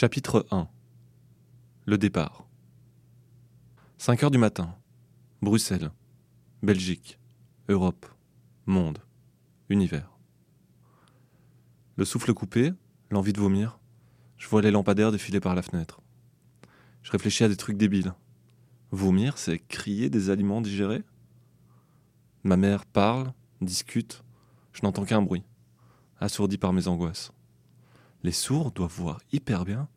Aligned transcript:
Chapitre 0.00 0.46
1 0.50 0.66
Le 1.84 1.98
départ 1.98 2.46
5 3.98 4.22
heures 4.22 4.30
du 4.30 4.38
matin. 4.38 4.74
Bruxelles. 5.42 5.90
Belgique. 6.62 7.18
Europe. 7.68 8.06
Monde. 8.64 9.00
Univers. 9.68 10.10
Le 11.96 12.06
souffle 12.06 12.32
coupé, 12.32 12.72
l'envie 13.10 13.34
de 13.34 13.40
vomir, 13.40 13.78
je 14.38 14.48
vois 14.48 14.62
les 14.62 14.70
lampadaires 14.70 15.12
défiler 15.12 15.38
par 15.38 15.54
la 15.54 15.60
fenêtre. 15.60 16.00
Je 17.02 17.12
réfléchis 17.12 17.44
à 17.44 17.48
des 17.48 17.56
trucs 17.58 17.76
débiles. 17.76 18.14
Vomir, 18.92 19.36
c'est 19.36 19.58
crier 19.58 20.08
des 20.08 20.30
aliments 20.30 20.62
digérés? 20.62 21.04
Ma 22.42 22.56
mère 22.56 22.86
parle, 22.86 23.34
discute, 23.60 24.24
je 24.72 24.80
n'entends 24.82 25.04
qu'un 25.04 25.20
bruit, 25.20 25.44
assourdi 26.20 26.56
par 26.56 26.72
mes 26.72 26.88
angoisses. 26.88 27.34
Les 28.22 28.32
sourds 28.32 28.70
doivent 28.72 28.92
voir 28.94 29.20
hyper 29.32 29.64
bien. 29.64 29.88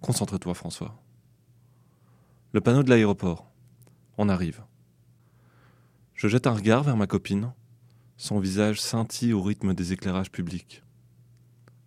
Concentre-toi, 0.00 0.54
François. 0.54 0.94
Le 2.52 2.60
panneau 2.60 2.84
de 2.84 2.90
l'aéroport. 2.90 3.50
On 4.18 4.28
arrive. 4.28 4.62
Je 6.14 6.28
jette 6.28 6.46
un 6.46 6.54
regard 6.54 6.84
vers 6.84 6.96
ma 6.96 7.08
copine. 7.08 7.52
Son 8.16 8.38
visage 8.38 8.80
scintille 8.80 9.32
au 9.32 9.42
rythme 9.42 9.74
des 9.74 9.92
éclairages 9.92 10.30
publics. 10.30 10.84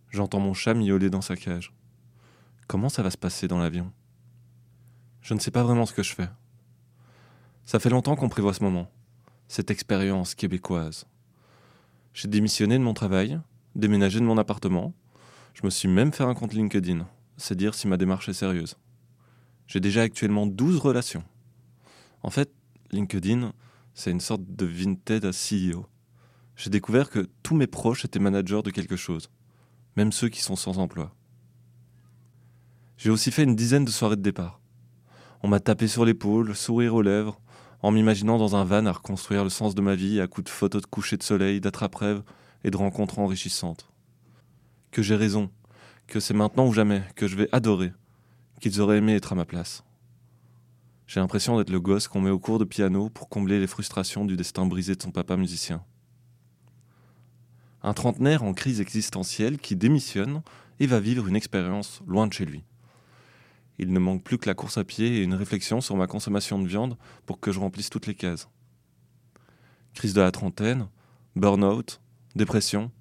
J'entends 0.10 0.42
mon 0.42 0.54
chat 0.54 0.74
miauler 0.74 1.10
dans 1.10 1.22
sa 1.22 1.38
cage. 1.38 1.74
Comment 2.68 2.90
ça 2.90 3.02
va 3.04 3.12
se 3.12 3.18
passer 3.18 3.48
dans 3.48 3.60
l'avion? 3.60 3.94
Je 5.22 5.34
ne 5.34 5.40
sais 5.40 5.52
pas 5.52 5.64
vraiment 5.64 5.86
ce 5.86 5.94
que 5.94 6.04
je 6.04 6.14
fais. 6.14 6.30
Ça 7.64 7.80
fait 7.80 7.90
longtemps 7.90 8.18
qu'on 8.18 8.28
prévoit 8.28 8.54
ce 8.54 8.64
moment, 8.64 8.92
cette 9.48 9.72
expérience 9.72 10.36
québécoise. 10.36 11.06
J'ai 12.14 12.28
démissionné 12.28 12.78
de 12.78 12.84
mon 12.84 12.94
travail, 12.94 13.40
déménagé 13.76 14.20
de 14.20 14.26
mon 14.26 14.38
appartement, 14.38 14.94
je 15.60 15.66
me 15.66 15.72
suis 15.72 15.88
même 15.88 16.14
fait 16.14 16.24
un 16.24 16.36
compte 16.36 16.54
LinkedIn. 16.54 17.08
C'est 17.36 17.56
dire 17.56 17.74
si 17.74 17.88
ma 17.88 17.98
démarche 17.98 18.30
est 18.30 18.34
sérieuse. 18.34 18.76
J'ai 19.66 19.80
déjà 19.80 20.04
actuellement 20.04 20.46
12 20.46 20.78
relations. 20.78 21.24
En 22.22 22.30
fait, 22.30 22.54
LinkedIn, 22.92 23.54
c'est 23.96 24.12
une 24.12 24.20
sorte 24.20 24.44
de 24.48 24.68
Vinted 24.68 25.26
à 25.26 25.32
CEO. 25.32 25.88
J'ai 26.56 26.70
découvert 26.70 27.10
que 27.10 27.28
tous 27.42 27.56
mes 27.56 27.66
proches 27.66 28.06
étaient 28.06 28.20
managers 28.20 28.62
de 28.64 28.70
quelque 28.70 28.96
chose, 28.96 29.32
même 29.96 30.12
ceux 30.12 30.30
qui 30.30 30.42
sont 30.42 30.56
sans 30.56 30.78
emploi. 30.78 31.16
J'ai 32.98 33.10
aussi 33.10 33.32
fait 33.32 33.44
une 33.44 33.56
dizaine 33.56 33.86
de 33.86 33.92
soirées 33.92 34.16
de 34.16 34.22
départ. 34.22 34.62
On 35.42 35.48
m'a 35.48 35.60
tapé 35.60 35.88
sur 35.88 36.06
l'épaule, 36.06 36.56
sourire 36.56 36.94
aux 36.94 37.02
lèvres, 37.02 37.42
en 37.82 37.90
m'imaginant 37.90 38.38
dans 38.38 38.56
un 38.56 38.64
van 38.64 38.86
à 38.86 38.92
reconstruire 38.92 39.44
le 39.44 39.50
sens 39.50 39.74
de 39.74 39.82
ma 39.82 39.96
vie 39.96 40.22
à 40.22 40.28
coups 40.28 40.46
de 40.46 40.52
photos 40.52 40.84
de 40.84 40.88
coucher 40.88 41.18
de 41.18 41.24
soleil, 41.24 41.60
d'attrape-rêve 41.62 42.22
et 42.64 42.70
de 42.70 42.78
rencontres 42.78 43.18
enrichissantes 43.18 43.90
que 44.92 45.02
j'ai 45.02 45.16
raison, 45.16 45.50
que 46.08 46.20
c'est 46.20 46.34
maintenant 46.34 46.68
ou 46.68 46.74
jamais, 46.74 47.04
que 47.16 47.28
je 47.28 47.36
vais 47.36 47.50
adorer, 47.52 47.92
qu'ils 48.60 48.82
auraient 48.82 48.98
aimé 48.98 49.16
être 49.16 49.34
à 49.34 49.36
ma 49.36 49.46
place. 49.46 49.84
J'ai 51.08 51.20
l'impression 51.20 51.58
d'être 51.58 51.70
le 51.70 51.80
gosse 51.80 52.08
qu'on 52.08 52.22
met 52.22 52.30
au 52.30 52.40
cours 52.40 52.60
de 52.60 52.66
piano 52.66 53.10
pour 53.10 53.30
combler 53.30 53.60
les 53.60 53.68
frustrations 53.68 54.26
du 54.26 54.36
destin 54.36 54.66
brisé 54.66 54.96
de 54.96 55.02
son 55.02 55.12
papa 55.12 55.38
musicien. 55.38 55.84
Un 57.82 57.94
trentenaire 57.94 58.44
en 58.44 58.54
crise 58.54 58.82
existentielle 58.82 59.58
qui 59.58 59.76
démissionne 59.76 60.42
et 60.80 60.88
va 60.88 61.00
vivre 61.00 61.28
une 61.28 61.36
expérience 61.36 62.02
loin 62.06 62.28
de 62.28 62.34
chez 62.34 62.46
lui. 62.46 62.64
Il 63.80 63.94
ne 63.94 64.00
manque 64.00 64.24
plus 64.24 64.38
que 64.38 64.50
la 64.50 64.56
course 64.56 64.78
à 64.78 64.84
pied 64.84 65.18
et 65.18 65.24
une 65.24 65.36
réflexion 65.36 65.82
sur 65.82 65.96
ma 65.96 66.08
consommation 66.08 66.60
de 66.60 66.68
viande 66.68 66.98
pour 67.26 67.40
que 67.40 67.52
je 67.52 67.60
remplisse 67.60 67.90
toutes 67.90 68.08
les 68.08 68.16
cases. 68.16 68.50
Crise 69.94 70.14
de 70.14 70.22
la 70.22 70.32
trentaine, 70.32 70.88
burn-out, 71.36 72.02
dépression, 72.36 72.92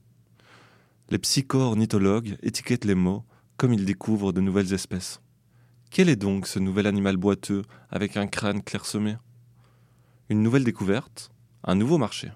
les 1.09 1.19
psycho-ornithologues 1.19 2.37
étiquettent 2.43 2.85
les 2.85 2.97
mots 2.97 3.25
comme 3.57 3.73
ils 3.73 3.85
découvrent 3.85 4.33
de 4.33 4.41
nouvelles 4.41 4.73
espèces. 4.73 5.21
Quel 5.91 6.09
est 6.09 6.17
donc 6.17 6.47
ce 6.47 6.59
nouvel 6.59 6.87
animal 6.87 7.17
boiteux 7.17 7.63
avec 7.91 8.17
un 8.17 8.27
crâne 8.27 8.63
clairsemé? 8.63 9.17
Une 10.29 10.43
nouvelle 10.43 10.65
découverte, 10.65 11.31
un 11.63 11.77
nouveau 11.77 11.97
marché. 11.97 12.33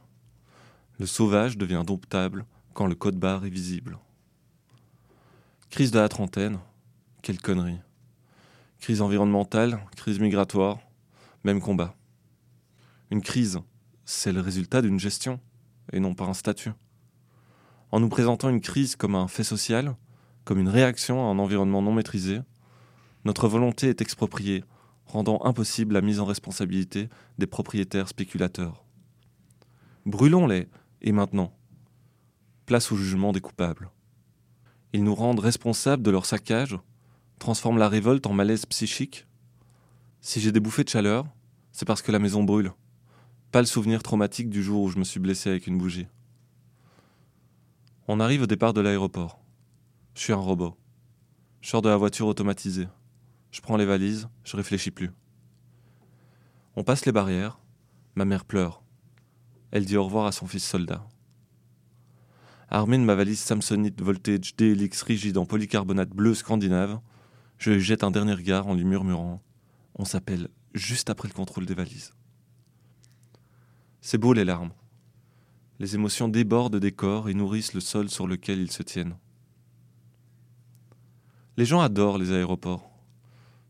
Le 0.98 1.06
sauvage 1.06 1.59
devient 1.59 1.82
domptable 1.84 2.47
quand 2.72 2.86
le 2.86 2.94
code 2.94 3.16
barre 3.16 3.44
est 3.44 3.50
visible. 3.50 3.98
Crise 5.69 5.91
de 5.91 5.98
la 5.98 6.09
trentaine, 6.09 6.60
quelle 7.22 7.41
connerie. 7.41 7.80
Crise 8.78 9.03
environnementale, 9.03 9.84
crise 9.97 10.20
migratoire, 10.20 10.78
même 11.42 11.60
combat. 11.60 11.97
Une 13.10 13.20
crise, 13.20 13.59
c'est 14.04 14.32
le 14.32 14.41
résultat 14.41 14.80
d'une 14.80 15.00
gestion 15.00 15.41
et 15.92 15.98
non 15.98 16.14
pas 16.14 16.26
un 16.26 16.34
statut 16.34 16.70
en 17.92 18.00
nous 18.00 18.08
présentant 18.08 18.48
une 18.48 18.60
crise 18.60 18.96
comme 18.96 19.14
un 19.14 19.28
fait 19.28 19.44
social, 19.44 19.96
comme 20.44 20.58
une 20.58 20.68
réaction 20.68 21.20
à 21.20 21.30
un 21.30 21.38
environnement 21.38 21.82
non 21.82 21.92
maîtrisé, 21.92 22.40
notre 23.24 23.48
volonté 23.48 23.88
est 23.88 24.00
expropriée, 24.00 24.64
rendant 25.06 25.44
impossible 25.44 25.94
la 25.94 26.00
mise 26.00 26.20
en 26.20 26.24
responsabilité 26.24 27.08
des 27.38 27.46
propriétaires 27.46 28.08
spéculateurs. 28.08 28.84
Brûlons-les, 30.06 30.68
et 31.02 31.12
maintenant 31.12 31.52
Place 32.66 32.92
au 32.92 32.96
jugement 32.96 33.32
des 33.32 33.40
coupables. 33.40 33.90
Ils 34.92 35.04
nous 35.04 35.14
rendent 35.14 35.40
responsables 35.40 36.02
de 36.02 36.10
leur 36.10 36.26
saccage, 36.26 36.78
transforment 37.38 37.78
la 37.78 37.88
révolte 37.88 38.26
en 38.26 38.32
malaise 38.32 38.66
psychique. 38.66 39.26
Si 40.20 40.40
j'ai 40.40 40.52
des 40.52 40.60
bouffées 40.60 40.84
de 40.84 40.88
chaleur, 40.88 41.26
c'est 41.72 41.86
parce 41.86 42.02
que 42.02 42.12
la 42.12 42.18
maison 42.18 42.44
brûle, 42.44 42.72
pas 43.50 43.60
le 43.60 43.66
souvenir 43.66 44.02
traumatique 44.02 44.50
du 44.50 44.62
jour 44.62 44.82
où 44.82 44.88
je 44.90 44.98
me 44.98 45.04
suis 45.04 45.20
blessé 45.20 45.50
avec 45.50 45.66
une 45.66 45.78
bougie. 45.78 46.06
On 48.12 48.19
arrive 48.19 48.43
au 48.43 48.47
départ 48.47 48.75
de 48.75 48.81
l'aéroport. 48.81 49.38
Je 50.16 50.22
suis 50.22 50.32
un 50.32 50.37
robot. 50.37 50.76
Je 51.60 51.69
sors 51.69 51.81
de 51.81 51.88
la 51.88 51.97
voiture 51.97 52.26
automatisée. 52.26 52.88
Je 53.53 53.60
prends 53.60 53.76
les 53.76 53.84
valises, 53.84 54.28
je 54.43 54.56
réfléchis 54.56 54.91
plus. 54.91 55.12
On 56.75 56.82
passe 56.82 57.06
les 57.06 57.12
barrières. 57.12 57.60
Ma 58.16 58.25
mère 58.25 58.44
pleure. 58.44 58.82
Elle 59.71 59.84
dit 59.84 59.97
au 59.97 60.03
revoir 60.03 60.26
à 60.26 60.32
son 60.32 60.48
fils 60.48 60.65
soldat. 60.65 61.06
Armé 62.69 62.98
de 62.98 63.04
ma 63.04 63.15
valise 63.15 63.38
Samsonite 63.38 64.03
Voltage 64.03 64.56
DLX 64.56 65.03
rigide 65.03 65.38
en 65.38 65.47
polycarbonate 65.47 66.10
bleu 66.10 66.34
scandinave, 66.34 66.98
je 67.59 67.71
lui 67.71 67.81
jette 67.81 68.03
un 68.03 68.10
dernier 68.10 68.34
regard 68.34 68.66
en 68.66 68.75
lui 68.75 68.84
murmurant 68.84 69.41
On 69.94 70.04
s'appelle 70.04 70.48
juste 70.75 71.10
après 71.10 71.28
le 71.28 71.34
contrôle 71.34 71.65
des 71.65 71.75
valises. 71.75 72.12
C'est 74.00 74.19
beau 74.19 74.32
les 74.32 74.44
larmes. 74.44 74.72
Les 75.80 75.94
émotions 75.94 76.28
débordent 76.28 76.76
des 76.76 76.92
corps 76.92 77.30
et 77.30 77.34
nourrissent 77.34 77.72
le 77.72 77.80
sol 77.80 78.10
sur 78.10 78.26
lequel 78.26 78.60
ils 78.60 78.70
se 78.70 78.82
tiennent. 78.82 79.16
Les 81.56 81.64
gens 81.64 81.80
adorent 81.80 82.18
les 82.18 82.32
aéroports. 82.32 82.91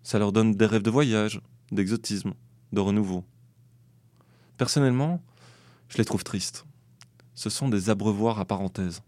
Ça 0.02 0.18
leur 0.18 0.32
donne 0.32 0.56
des 0.56 0.66
rêves 0.66 0.82
de 0.82 0.90
voyage, 0.90 1.40
d'exotisme, 1.70 2.34
de 2.72 2.80
renouveau. 2.80 3.24
Personnellement, 4.56 5.22
je 5.88 5.98
les 5.98 6.04
trouve 6.04 6.24
tristes. 6.24 6.66
Ce 7.34 7.48
sont 7.48 7.68
des 7.68 7.90
abreuvoirs 7.90 8.40
à 8.40 8.44
parenthèse. 8.44 9.02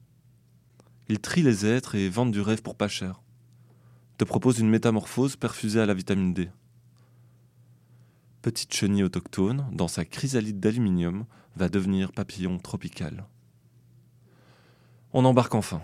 Ils 1.08 1.18
trient 1.18 1.42
les 1.42 1.66
êtres 1.66 1.96
et 1.96 2.08
vendent 2.08 2.30
du 2.30 2.40
rêve 2.40 2.62
pour 2.62 2.76
pas 2.76 2.86
cher. 2.86 3.20
Te 4.16 4.22
proposent 4.24 4.60
une 4.60 4.70
métamorphose 4.70 5.34
perfusée 5.34 5.80
à 5.80 5.86
la 5.86 5.94
vitamine 5.94 6.34
D. 6.34 6.50
Petite 8.42 8.74
chenille 8.74 9.04
autochtone, 9.04 9.68
dans 9.70 9.86
sa 9.86 10.04
chrysalide 10.04 10.58
d'aluminium, 10.58 11.26
va 11.54 11.68
devenir 11.68 12.10
papillon 12.10 12.58
tropical. 12.58 13.24
On 15.12 15.24
embarque 15.24 15.54
enfin. 15.54 15.80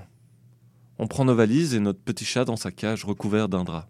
On 0.99 1.06
prend 1.06 1.25
nos 1.25 1.37
valises 1.37 1.75
et 1.75 1.78
notre 1.78 2.00
petit 2.00 2.25
chat 2.25 2.44
dans 2.44 2.56
sa 2.56 2.72
cage 2.72 3.05
recouvert 3.05 3.49
d'un 3.49 3.62
drap. 3.62 3.88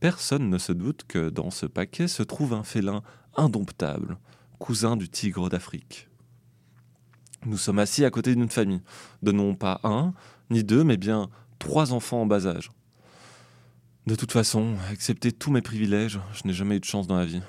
Personne 0.00 0.50
ne 0.50 0.58
se 0.58 0.72
doute 0.72 1.04
que 1.06 1.30
dans 1.30 1.52
ce 1.52 1.66
paquet 1.66 2.08
se 2.08 2.24
trouve 2.24 2.52
un 2.52 2.64
félin 2.64 3.04
indomptable, 3.36 4.18
cousin 4.58 4.96
du 4.96 5.08
tigre 5.08 5.48
d'Afrique. 5.48 6.08
Nous 7.44 7.58
sommes 7.58 7.78
assis 7.78 8.04
à 8.04 8.10
côté 8.10 8.34
d'une 8.34 8.48
famille, 8.48 8.82
de 9.22 9.30
non 9.30 9.54
pas 9.54 9.80
un, 9.84 10.14
ni 10.50 10.64
deux, 10.64 10.82
mais 10.82 10.96
bien 10.96 11.30
trois 11.60 11.92
enfants 11.92 12.22
en 12.22 12.26
bas 12.26 12.48
âge. 12.48 12.72
De 14.06 14.14
toute 14.14 14.30
façon, 14.30 14.76
excepté 14.92 15.32
tous 15.32 15.50
mes 15.50 15.62
privilèges, 15.62 16.20
je 16.32 16.46
n'ai 16.46 16.52
jamais 16.52 16.76
eu 16.76 16.80
de 16.80 16.84
chance 16.84 17.08
dans 17.08 17.16
la 17.16 17.26
vie. 17.26 17.42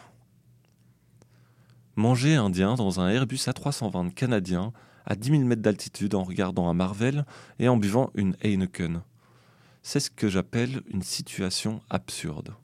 Manger 1.96 2.34
indien 2.34 2.74
dans 2.74 3.00
un 3.00 3.10
Airbus 3.10 3.36
A320 3.36 4.12
canadien 4.12 4.74
à 5.06 5.16
10 5.16 5.30
000 5.30 5.44
mètres 5.44 5.62
d'altitude 5.62 6.16
en 6.16 6.24
regardant 6.24 6.68
un 6.68 6.74
Marvel 6.74 7.28
et 7.60 7.70
en 7.70 7.78
buvant 7.78 8.10
une 8.16 8.36
Heineken. 8.42 9.04
C'est 9.84 10.00
ce 10.00 10.10
que 10.10 10.30
j'appelle 10.30 10.82
une 10.88 11.04
situation 11.04 11.80
absurde. 11.92 12.56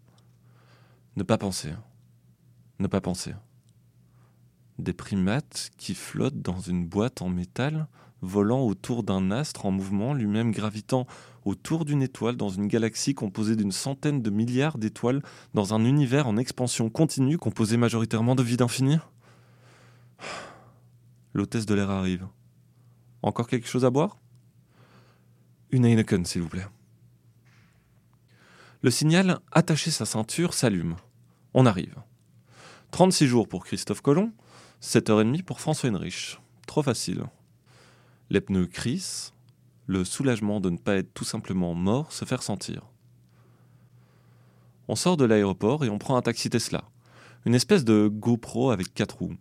Ne 1.16 1.22
pas 1.22 1.38
penser. 1.38 1.74
Ne 2.80 2.88
pas 2.88 3.00
penser. 3.00 3.36
Des 4.80 4.94
primates 4.94 5.70
qui 5.78 5.94
flottent 5.94 6.42
dans 6.42 6.60
une 6.60 6.88
boîte 6.88 7.22
en 7.22 7.30
métal, 7.30 7.88
volant 8.24 8.62
autour 8.62 9.04
d'un 9.04 9.32
astre 9.32 9.66
en 9.66 9.72
mouvement, 9.72 10.14
lui-même 10.14 10.52
gravitant 10.52 11.06
autour 11.46 11.86
d'une 11.86 12.02
étoile 12.02 12.38
dans 12.38 12.50
une 12.50 12.68
galaxie 12.68 13.14
composée 13.14 13.56
d'une 13.56 13.72
centaine 13.72 14.22
de 14.22 14.30
milliards 14.30 14.78
d'étoiles, 14.78 15.22
dans 15.54 15.74
un 15.74 15.84
univers 15.84 16.28
en 16.28 16.38
expansion 16.38 16.90
continue 16.90 17.38
composé 17.38 17.78
majoritairement 17.78 18.36
de 18.36 18.44
vide 18.44 18.62
infini 18.62 18.98
L'hôtesse 21.34 21.66
de 21.66 21.74
l'air 21.74 21.90
arrive. 21.90 22.28
Encore 23.22 23.48
quelque 23.48 23.68
chose 23.68 23.86
à 23.86 23.90
boire? 23.90 24.18
Une 25.72 25.86
Heineken, 25.86 26.26
s'il 26.26 26.42
vous 26.42 26.50
plaît. 26.50 26.68
Le 28.82 28.92
signal 28.92 29.40
attaché 29.52 29.92
sa 29.92 30.06
ceinture 30.06 30.54
s'allume. 30.54 30.96
On 31.54 31.66
arrive. 31.66 31.96
36 32.92 33.28
jours 33.28 33.48
pour 33.48 33.66
Christophe 33.66 34.02
Colomb, 34.02 34.32
7h30 34.82 35.44
pour 35.44 35.60
François 35.60 35.90
Henrich. 35.90 36.40
Trop 36.68 36.84
facile. 36.84 37.26
Les 38.30 38.42
pneus 38.42 38.68
crissent, 38.68 39.34
le 39.86 40.04
soulagement 40.04 40.60
de 40.60 40.70
ne 40.70 40.78
pas 40.78 40.96
être 40.96 41.14
tout 41.14 41.26
simplement 41.26 41.74
mort 41.74 42.12
se 42.12 42.26
fait 42.26 42.42
sentir. 42.42 42.90
On 44.88 44.96
sort 44.96 45.18
de 45.18 45.26
l'aéroport 45.26 45.86
et 45.86 45.90
on 45.90 45.98
prend 45.98 46.18
un 46.18 46.22
taxi 46.22 46.50
Tesla, 46.50 46.84
une 47.46 47.56
espèce 47.56 47.84
de 47.84 48.08
GoPro 48.08 48.72
avec 48.72 48.94
quatre 48.94 49.20
roues. 49.20 49.36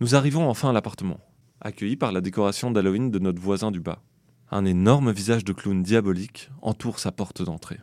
Nous 0.00 0.14
arrivons 0.14 0.48
enfin 0.48 0.70
à 0.70 0.72
l'appartement, 0.72 1.20
accueillis 1.60 1.96
par 1.96 2.12
la 2.12 2.20
décoration 2.20 2.70
d'Halloween 2.70 3.10
de 3.10 3.18
notre 3.18 3.40
voisin 3.40 3.70
du 3.70 3.80
bas. 3.80 4.02
Un 4.50 4.64
énorme 4.64 5.12
visage 5.12 5.44
de 5.44 5.52
clown 5.52 5.82
diabolique 5.82 6.50
entoure 6.62 6.98
sa 6.98 7.10
porte 7.12 7.42
d'entrée. 7.42 7.80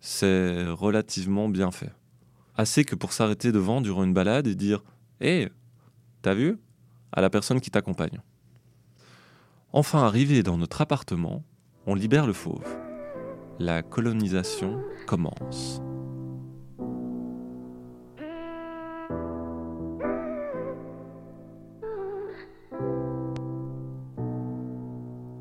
C'est 0.00 0.66
relativement 0.66 1.48
bien 1.48 1.70
fait. 1.70 1.92
Assez 2.56 2.84
que 2.84 2.96
pour 2.96 3.12
s'arrêter 3.12 3.52
devant 3.52 3.80
durant 3.80 4.04
une 4.04 4.12
balade 4.12 4.46
et 4.46 4.54
dire 4.54 4.82
Hé, 5.20 5.48
t'as 6.22 6.34
vu? 6.34 6.58
À 7.12 7.20
la 7.20 7.30
personne 7.30 7.60
qui 7.60 7.70
t'accompagne. 7.70 8.20
Enfin 9.74 10.02
arrivé 10.02 10.42
dans 10.42 10.58
notre 10.58 10.82
appartement, 10.82 11.42
on 11.86 11.94
libère 11.94 12.26
le 12.26 12.34
fauve. 12.34 12.62
La 13.58 13.82
colonisation 13.82 14.82
commence. 15.06 15.80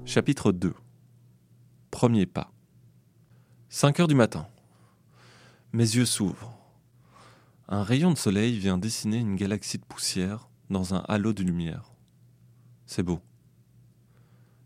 Chapitre 0.06 0.54
2 0.54 0.74
Premier 1.90 2.26
pas 2.26 2.54
5 3.68 4.00
heures 4.00 4.08
du 4.08 4.16
matin. 4.16 4.48
Mes 5.74 5.84
yeux 5.84 6.06
s'ouvrent. 6.06 6.58
Un 7.68 7.84
rayon 7.84 8.12
de 8.12 8.18
soleil 8.18 8.58
vient 8.58 8.78
dessiner 8.78 9.18
une 9.18 9.36
galaxie 9.36 9.78
de 9.78 9.84
poussière 9.84 10.48
dans 10.70 10.94
un 10.94 11.00
halo 11.10 11.34
de 11.34 11.44
lumière. 11.44 11.92
C'est 12.86 13.04
beau. 13.04 13.20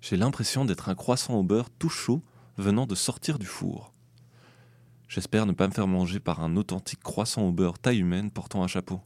J'ai 0.08 0.18
l'impression 0.18 0.66
d'être 0.66 0.90
un 0.90 0.94
croissant 0.94 1.34
au 1.34 1.42
beurre 1.42 1.72
tout 1.72 1.90
chaud 1.90 2.22
venant 2.58 2.86
de 2.86 2.94
sortir 2.94 3.40
du 3.40 3.48
four. 3.48 3.92
J'espère 5.08 5.48
ne 5.48 5.52
pas 5.52 5.68
me 5.68 5.74
faire 5.74 5.88
manger 5.88 6.20
par 6.20 6.42
un 6.42 6.58
authentique 6.58 7.02
croissant 7.02 7.42
au 7.42 7.52
beurre 7.52 7.80
taille 7.80 8.02
humaine 8.02 8.30
portant 8.30 8.64
un 8.64 8.68
chapeau. 8.68 9.02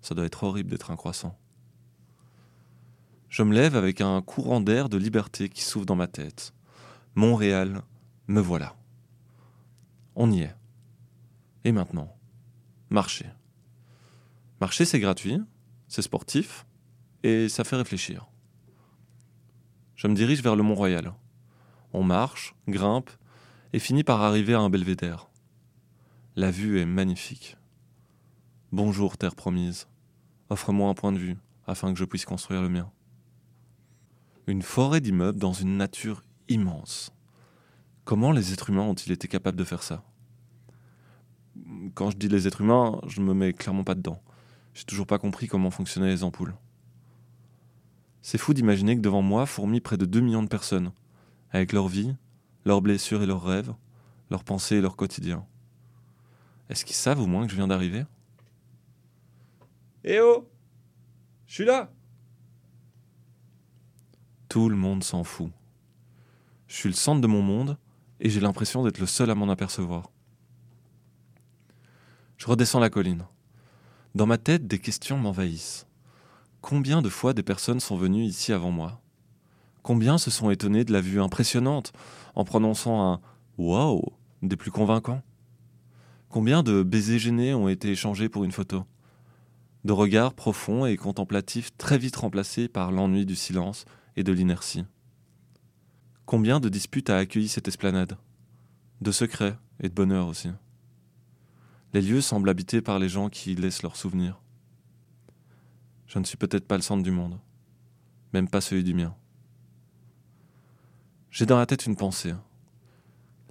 Ça 0.00 0.14
doit 0.14 0.24
être 0.24 0.44
horrible 0.44 0.70
d'être 0.70 0.90
un 0.90 0.96
croissant. 0.96 1.38
Je 3.28 3.42
me 3.42 3.54
lève 3.54 3.76
avec 3.76 4.00
un 4.00 4.22
courant 4.22 4.62
d'air 4.62 4.88
de 4.88 4.96
liberté 4.96 5.50
qui 5.50 5.60
s'ouvre 5.60 5.84
dans 5.84 5.96
ma 5.96 6.06
tête. 6.06 6.54
Montréal, 7.14 7.82
me 8.26 8.40
voilà. 8.40 8.74
On 10.14 10.30
y 10.32 10.40
est. 10.40 10.56
Et 11.64 11.72
maintenant 11.72 12.16
Marcher. 12.88 13.28
Marcher, 14.62 14.86
c'est 14.86 14.98
gratuit, 14.98 15.42
c'est 15.88 16.00
sportif, 16.00 16.64
et 17.22 17.50
ça 17.50 17.64
fait 17.64 17.76
réfléchir. 17.76 18.30
Je 19.96 20.08
me 20.08 20.14
dirige 20.14 20.42
vers 20.42 20.56
le 20.56 20.62
Mont-Royal. 20.62 21.14
On 21.94 22.02
marche, 22.02 22.54
grimpe, 22.68 23.10
et 23.72 23.78
finit 23.78 24.04
par 24.04 24.20
arriver 24.20 24.52
à 24.52 24.60
un 24.60 24.68
belvédère. 24.68 25.30
La 26.36 26.50
vue 26.50 26.78
est 26.78 26.84
magnifique. 26.84 27.56
Bonjour, 28.72 29.16
terre 29.16 29.34
promise. 29.34 29.88
Offre-moi 30.50 30.90
un 30.90 30.94
point 30.94 31.12
de 31.12 31.18
vue, 31.18 31.38
afin 31.66 31.94
que 31.94 31.98
je 31.98 32.04
puisse 32.04 32.26
construire 32.26 32.60
le 32.60 32.68
mien. 32.68 32.90
Une 34.46 34.60
forêt 34.60 35.00
d'immeubles 35.00 35.38
dans 35.38 35.54
une 35.54 35.78
nature 35.78 36.22
immense. 36.50 37.10
Comment 38.04 38.32
les 38.32 38.52
êtres 38.52 38.68
humains 38.68 38.82
ont-ils 38.82 39.12
été 39.12 39.28
capables 39.28 39.56
de 39.56 39.64
faire 39.64 39.82
ça? 39.82 40.04
Quand 41.94 42.10
je 42.10 42.18
dis 42.18 42.28
les 42.28 42.46
êtres 42.46 42.60
humains, 42.60 43.00
je 43.06 43.22
me 43.22 43.32
mets 43.32 43.54
clairement 43.54 43.82
pas 43.82 43.94
dedans. 43.94 44.20
J'ai 44.74 44.84
toujours 44.84 45.06
pas 45.06 45.18
compris 45.18 45.48
comment 45.48 45.70
fonctionnaient 45.70 46.10
les 46.10 46.22
ampoules. 46.22 46.54
C'est 48.28 48.38
fou 48.38 48.54
d'imaginer 48.54 48.96
que 48.96 49.02
devant 49.02 49.22
moi 49.22 49.46
fourmillent 49.46 49.80
près 49.80 49.96
de 49.96 50.04
2 50.04 50.18
millions 50.18 50.42
de 50.42 50.48
personnes, 50.48 50.90
avec 51.52 51.72
leur 51.72 51.86
vie, 51.86 52.16
leurs 52.64 52.82
blessures 52.82 53.22
et 53.22 53.26
leurs 53.26 53.44
rêves, 53.44 53.72
leurs 54.30 54.42
pensées 54.42 54.74
et 54.74 54.80
leur 54.80 54.96
quotidien. 54.96 55.46
Est-ce 56.68 56.84
qu'ils 56.84 56.96
savent 56.96 57.20
au 57.20 57.28
moins 57.28 57.44
que 57.44 57.52
je 57.52 57.56
viens 57.56 57.68
d'arriver? 57.68 58.04
Eh 60.02 60.18
oh 60.18 60.50
Je 61.46 61.54
suis 61.54 61.64
là 61.64 61.92
Tout 64.48 64.68
le 64.70 64.74
monde 64.74 65.04
s'en 65.04 65.22
fout. 65.22 65.52
Je 66.66 66.74
suis 66.74 66.88
le 66.88 66.96
centre 66.96 67.20
de 67.20 67.28
mon 67.28 67.42
monde 67.42 67.78
et 68.18 68.28
j'ai 68.28 68.40
l'impression 68.40 68.82
d'être 68.82 68.98
le 68.98 69.06
seul 69.06 69.30
à 69.30 69.36
m'en 69.36 69.48
apercevoir. 69.48 70.10
Je 72.38 72.46
redescends 72.48 72.80
la 72.80 72.90
colline. 72.90 73.24
Dans 74.16 74.26
ma 74.26 74.36
tête, 74.36 74.66
des 74.66 74.80
questions 74.80 75.16
m'envahissent. 75.16 75.86
Combien 76.68 77.00
de 77.00 77.08
fois 77.08 77.32
des 77.32 77.44
personnes 77.44 77.78
sont 77.78 77.96
venues 77.96 78.24
ici 78.24 78.52
avant 78.52 78.72
moi? 78.72 79.00
Combien 79.84 80.18
se 80.18 80.32
sont 80.32 80.50
étonnés 80.50 80.84
de 80.84 80.92
la 80.92 81.00
vue 81.00 81.20
impressionnante 81.20 81.92
en 82.34 82.42
prononçant 82.42 83.12
un 83.12 83.20
Waouh 83.56 84.02
des 84.42 84.56
plus 84.56 84.72
convaincants? 84.72 85.22
Combien 86.28 86.64
de 86.64 86.82
baisers 86.82 87.20
gênés 87.20 87.54
ont 87.54 87.68
été 87.68 87.92
échangés 87.92 88.28
pour 88.28 88.42
une 88.42 88.50
photo? 88.50 88.84
De 89.84 89.92
regards 89.92 90.34
profonds 90.34 90.86
et 90.86 90.96
contemplatifs 90.96 91.70
très 91.78 91.98
vite 91.98 92.16
remplacés 92.16 92.66
par 92.66 92.90
l'ennui 92.90 93.26
du 93.26 93.36
silence 93.36 93.84
et 94.16 94.24
de 94.24 94.32
l'inertie. 94.32 94.84
Combien 96.24 96.58
de 96.58 96.68
disputes 96.68 97.10
a 97.10 97.18
accueilli 97.18 97.46
cette 97.46 97.68
esplanade? 97.68 98.18
De 99.02 99.12
secrets 99.12 99.56
et 99.78 99.88
de 99.88 99.94
bonheur 99.94 100.26
aussi. 100.26 100.48
Les 101.92 102.02
lieux 102.02 102.22
semblent 102.22 102.50
habités 102.50 102.82
par 102.82 102.98
les 102.98 103.08
gens 103.08 103.28
qui 103.28 103.52
y 103.52 103.54
laissent 103.54 103.84
leurs 103.84 103.94
souvenirs. 103.94 104.40
Je 106.06 106.18
ne 106.18 106.24
suis 106.24 106.36
peut-être 106.36 106.66
pas 106.66 106.76
le 106.76 106.82
centre 106.82 107.02
du 107.02 107.10
monde, 107.10 107.38
même 108.32 108.48
pas 108.48 108.60
celui 108.60 108.84
du 108.84 108.94
mien. 108.94 109.14
J'ai 111.30 111.46
dans 111.46 111.58
la 111.58 111.66
tête 111.66 111.86
une 111.86 111.96
pensée. 111.96 112.34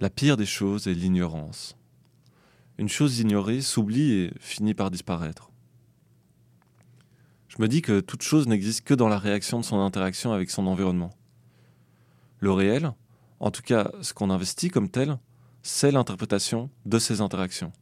La 0.00 0.10
pire 0.10 0.36
des 0.36 0.46
choses 0.46 0.88
est 0.88 0.94
l'ignorance. 0.94 1.76
Une 2.78 2.88
chose 2.88 3.20
ignorée 3.20 3.60
s'oublie 3.60 4.12
et 4.12 4.32
finit 4.38 4.74
par 4.74 4.90
disparaître. 4.90 5.50
Je 7.48 7.62
me 7.62 7.68
dis 7.68 7.80
que 7.80 8.00
toute 8.00 8.22
chose 8.22 8.48
n'existe 8.48 8.84
que 8.84 8.92
dans 8.92 9.08
la 9.08 9.18
réaction 9.18 9.60
de 9.60 9.64
son 9.64 9.80
interaction 9.80 10.32
avec 10.32 10.50
son 10.50 10.66
environnement. 10.66 11.14
Le 12.40 12.52
réel, 12.52 12.92
en 13.40 13.50
tout 13.50 13.62
cas 13.62 13.90
ce 14.02 14.12
qu'on 14.12 14.30
investit 14.30 14.68
comme 14.68 14.90
tel, 14.90 15.18
c'est 15.62 15.90
l'interprétation 15.90 16.70
de 16.84 16.98
ces 16.98 17.20
interactions. 17.20 17.72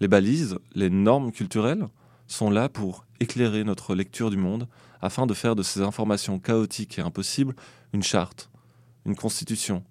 Les 0.00 0.08
balises, 0.08 0.58
les 0.74 0.90
normes 0.90 1.32
culturelles, 1.32 1.88
sont 2.32 2.50
là 2.50 2.68
pour 2.68 3.04
éclairer 3.18 3.64
notre 3.64 3.94
lecture 3.94 4.30
du 4.30 4.36
monde 4.36 4.68
afin 5.00 5.26
de 5.26 5.34
faire 5.34 5.56
de 5.56 5.62
ces 5.62 5.82
informations 5.82 6.38
chaotiques 6.38 6.98
et 6.98 7.02
impossibles 7.02 7.54
une 7.92 8.02
charte, 8.02 8.50
une 9.04 9.16
constitution, 9.16 9.82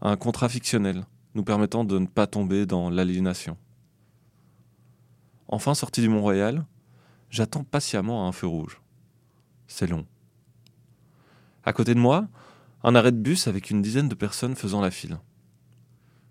un 0.00 0.16
contrat 0.16 0.48
fictionnel 0.48 1.04
nous 1.34 1.44
permettant 1.44 1.84
de 1.84 1.98
ne 1.98 2.06
pas 2.06 2.26
tomber 2.26 2.66
dans 2.66 2.90
l'aliénation. 2.90 3.56
Enfin 5.48 5.74
sorti 5.74 6.00
du 6.00 6.08
Mont-Royal, 6.08 6.64
j'attends 7.30 7.62
patiemment 7.62 8.24
à 8.24 8.28
un 8.28 8.32
feu 8.32 8.46
rouge. 8.48 8.80
C'est 9.68 9.86
long. 9.86 10.06
À 11.64 11.72
côté 11.72 11.94
de 11.94 12.00
moi, 12.00 12.26
un 12.82 12.94
arrêt 12.94 13.12
de 13.12 13.18
bus 13.18 13.46
avec 13.46 13.70
une 13.70 13.82
dizaine 13.82 14.08
de 14.08 14.14
personnes 14.14 14.56
faisant 14.56 14.80
la 14.80 14.90
file. 14.90 15.18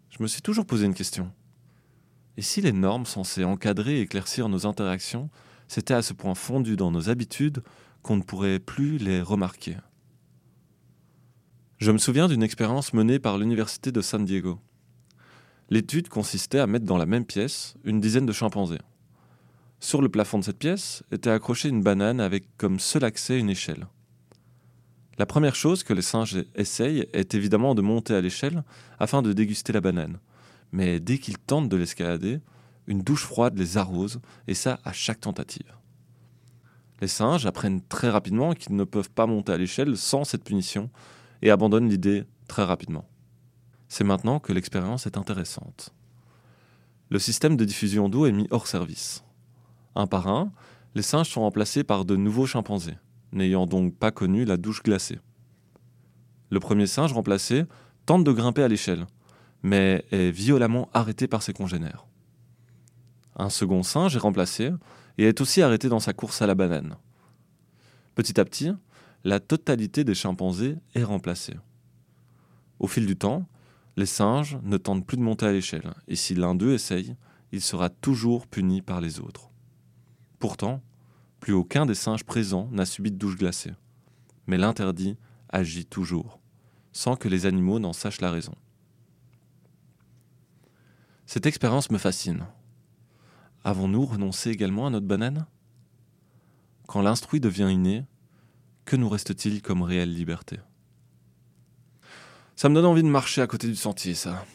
Je 0.10 0.22
me 0.22 0.28
suis 0.28 0.42
toujours 0.42 0.66
posé 0.66 0.86
une 0.86 0.94
question. 0.94 1.32
Et 2.38 2.42
si 2.42 2.62
les 2.62 2.74
normes 2.74 3.06
censées 3.06 3.44
encadrer 3.44 3.98
et 3.98 4.02
éclaircir 4.02 4.50
nos 4.50 4.66
interactions 4.66 5.30
s'étaient 5.68 5.94
à 5.94 6.02
ce 6.02 6.14
point 6.14 6.36
fondues 6.36 6.76
dans 6.76 6.92
nos 6.92 7.10
habitudes 7.10 7.64
qu'on 8.02 8.18
ne 8.18 8.22
pourrait 8.22 8.60
plus 8.60 8.98
les 8.98 9.22
remarquer 9.22 9.78
Je 11.78 11.92
me 11.92 11.98
souviens 11.98 12.28
d'une 12.28 12.44
expérience 12.44 12.94
menée 12.94 13.20
par 13.20 13.38
l'Université 13.38 13.92
de 13.92 14.02
San 14.02 14.26
Diego. 14.26 14.60
L'étude 15.70 16.10
consistait 16.10 16.60
à 16.60 16.68
mettre 16.68 16.86
dans 16.86 16.98
la 16.98 17.08
même 17.08 17.26
pièce 17.26 17.76
une 17.84 18.00
dizaine 18.00 18.26
de 18.26 18.34
chimpanzés. 18.34 18.82
Sur 19.80 20.02
le 20.02 20.10
plafond 20.10 20.40
de 20.40 20.44
cette 20.44 20.60
pièce 20.60 21.04
était 21.12 21.30
accrochée 21.30 21.70
une 21.70 21.82
banane 21.82 22.20
avec 22.20 22.46
comme 22.58 22.80
seul 22.80 23.04
accès 23.04 23.40
une 23.40 23.50
échelle. 23.50 23.88
La 25.18 25.26
première 25.26 25.56
chose 25.56 25.84
que 25.84 25.94
les 25.94 26.02
singes 26.02 26.44
essayent 26.56 27.08
est 27.14 27.34
évidemment 27.34 27.74
de 27.74 27.82
monter 27.82 28.14
à 28.14 28.22
l'échelle 28.22 28.64
afin 29.00 29.22
de 29.22 29.34
déguster 29.34 29.74
la 29.74 29.82
banane. 29.82 30.20
Mais 30.76 31.00
dès 31.00 31.20
qu'ils 31.20 31.38
tentent 31.38 31.70
de 31.70 31.78
l'escalader, 31.78 32.42
une 32.86 33.00
douche 33.00 33.24
froide 33.24 33.58
les 33.58 33.78
arrose, 33.78 34.20
et 34.50 34.54
ça 34.54 34.78
à 34.84 34.92
chaque 34.92 35.22
tentative. 35.22 35.74
Les 37.00 37.08
singes 37.08 37.46
apprennent 37.46 37.82
très 37.82 38.10
rapidement 38.10 38.52
qu'ils 38.52 38.76
ne 38.76 38.84
peuvent 38.84 39.10
pas 39.10 39.26
monter 39.26 39.54
à 39.54 39.58
l'échelle 39.58 39.96
sans 39.96 40.26
cette 40.26 40.44
punition, 40.44 40.90
et 41.42 41.50
abandonnent 41.50 41.88
l'idée 41.88 42.26
très 42.50 42.66
rapidement. 42.66 43.08
C'est 43.88 44.04
maintenant 44.04 44.42
que 44.42 44.52
l'expérience 44.52 45.06
est 45.06 45.18
intéressante. 45.18 45.94
Le 47.10 47.20
système 47.20 47.56
de 47.56 47.64
diffusion 47.64 48.10
d'eau 48.10 48.26
est 48.26 48.34
mis 48.34 48.48
hors 48.52 48.68
service. 48.68 49.24
Un 49.96 50.08
par 50.08 50.28
un, 50.28 50.52
les 50.94 51.04
singes 51.04 51.30
sont 51.30 51.42
remplacés 51.42 51.86
par 51.86 52.04
de 52.04 52.18
nouveaux 52.18 52.48
chimpanzés 52.48 52.98
n'ayant 53.32 53.66
donc 53.66 53.96
pas 53.96 54.12
connu 54.12 54.44
la 54.44 54.58
douche 54.58 54.84
glacée. 54.84 55.20
Le 56.50 56.60
premier 56.60 56.86
singe 56.86 57.14
remplacé 57.14 57.64
tente 58.06 58.26
de 58.26 58.32
grimper 58.34 58.64
à 58.64 58.68
l'échelle, 58.68 59.08
mais 59.66 60.06
est 60.12 60.30
violemment 60.30 60.90
arrêté 60.94 61.28
par 61.28 61.42
ses 61.42 61.52
congénères. 61.52 62.06
Un 63.36 63.50
second 63.50 63.82
singe 63.82 64.16
est 64.16 64.20
remplacé 64.20 64.72
et 65.18 65.24
est 65.24 65.42
aussi 65.42 65.64
arrêté 65.64 65.90
dans 65.90 66.00
sa 66.00 66.14
course 66.14 66.44
à 66.44 66.46
la 66.46 66.54
banane. 66.54 66.98
Petit 68.14 68.40
à 68.40 68.46
petit, 68.46 68.70
la 69.24 69.40
totalité 69.40 70.04
des 70.04 70.14
chimpanzés 70.14 70.78
est 70.94 71.04
remplacée. 71.04 71.56
Au 72.78 72.86
fil 72.86 73.08
du 73.08 73.16
temps, 73.16 73.48
les 73.98 74.06
singes 74.06 74.60
ne 74.62 74.78
tentent 74.78 75.04
plus 75.04 75.18
de 75.18 75.24
monter 75.24 75.48
à 75.48 75.52
l'échelle, 75.52 75.96
et 76.08 76.16
si 76.16 76.36
l'un 76.36 76.54
d'eux 76.54 76.76
essaye, 76.76 77.16
il 77.52 77.62
sera 77.62 77.90
toujours 77.90 78.46
puni 78.46 78.84
par 78.84 79.02
les 79.02 79.20
autres. 79.20 79.50
Pourtant, 80.38 80.84
plus 81.40 81.54
aucun 81.54 81.88
des 81.88 81.96
singes 81.96 82.24
présents 82.24 82.70
n'a 82.72 82.86
subi 82.86 83.10
de 83.10 83.18
douche 83.18 83.38
glacée. 83.38 83.74
Mais 84.46 84.60
l'interdit 84.60 85.18
agit 85.50 85.88
toujours, 85.88 86.40
sans 86.92 87.16
que 87.16 87.28
les 87.28 87.48
animaux 87.48 87.80
n'en 87.80 87.94
sachent 87.94 88.22
la 88.22 88.30
raison. 88.30 88.54
Cette 91.26 91.48
expérience 91.48 91.90
me 91.90 91.98
fascine. 91.98 92.46
Avons-nous 93.64 94.06
renoncé 94.06 94.52
également 94.52 94.86
à 94.86 94.90
notre 94.92 95.08
banane? 95.08 95.48
Quand 96.88 97.02
l'instruit 97.02 97.40
devient 97.40 97.70
inné, 97.72 98.06
que 98.86 98.96
nous 98.96 99.10
reste-t-il 99.10 99.64
comme 99.64 99.82
réelle 99.82 100.14
liberté? 100.14 100.60
Ça 102.56 102.70
me 102.70 102.76
donne 102.76 102.86
envie 102.86 103.02
de 103.02 103.08
marcher 103.08 103.42
à 103.42 103.48
côté 103.48 103.68
du 103.68 103.76
sentier, 103.76 104.14
ça. 104.14 104.46